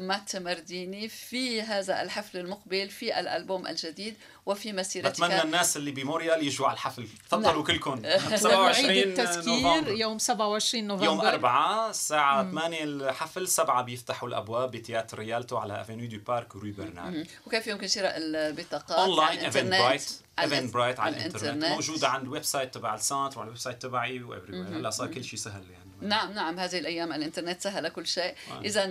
[0.00, 5.10] مات مرديني في هذا الحفل المقبل في الألبوم الجديد وفي مسيرتك.
[5.12, 7.08] بتمنى الناس اللي بمونريال يجوا على الحفل.
[7.30, 7.64] تفضلوا نعم.
[7.64, 8.02] كلكم.
[8.36, 11.06] 27 التذكير يوم 27 نوفمبر.
[11.06, 16.54] يوم 4 الساعة 8 الحفل 7 بيفتحوا الأبواب ب Théâtre Rialto على avenue du Parc
[16.54, 20.10] و rue Bernard وكيف يمكن شراء البطاقات؟ online Eventbrite
[20.42, 21.64] Eventbrite على الإنترنت.
[21.64, 24.18] موجودة عند ال website تبع ال centre وعلى ال website تبعي
[24.52, 25.88] هلا صار كل شيء سهل يعني.
[26.00, 28.34] نعم نعم هذه الأيام الإنترنت سهل كل شيء.
[28.50, 28.60] آه.
[28.60, 28.84] اذا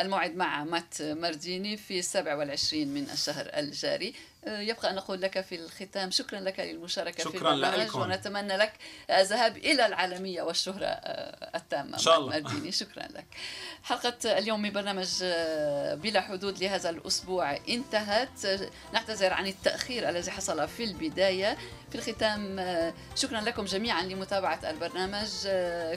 [0.00, 4.08] الموعد مع مات مرديني في 27 من الشهر الجاري.
[4.08, 4.12] آه،
[4.46, 8.72] يبقى أن نقول لك في الختام شكرا لك للمشاركة شكرا في البرنامج ونتمنى لك
[9.10, 11.94] الذهاب إلى العالمية والشهرة آه، التامة.
[11.94, 12.70] إن شاء الله.
[12.70, 13.26] شكرا لك.
[13.82, 15.08] حلقة اليوم من برنامج
[16.02, 18.46] بلا حدود لهذا الأسبوع انتهت.
[18.92, 21.56] نعتذر عن التأخير الذي حصل في البداية.
[21.90, 22.60] في الختام
[23.16, 25.28] شكرا لكم جميعا لمتابعة البرنامج.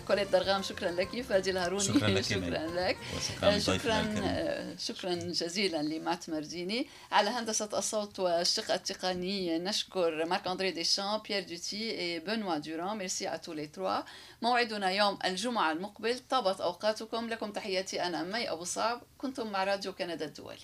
[0.08, 1.22] كوليت درغام شكرا لك.
[1.22, 2.98] فادي الهاروني شكرا لك شكرا لك.
[3.18, 11.18] وشكرا شكرا, شكرا جزيلا لمات مرديني على هندسة الصوت الشق التقني نشكر مارك أندري ديشان
[11.18, 14.02] بيير دوتي وبنوا دوران Merci à tous les trois
[14.42, 16.20] موعدنا يوم الجمعة المقبل.
[16.30, 17.30] طابت أوقاتكم.
[17.30, 19.02] لكم تحياتي أنا مي أبو صعب.
[19.18, 20.58] كنتم مع راديو كندا الدولي.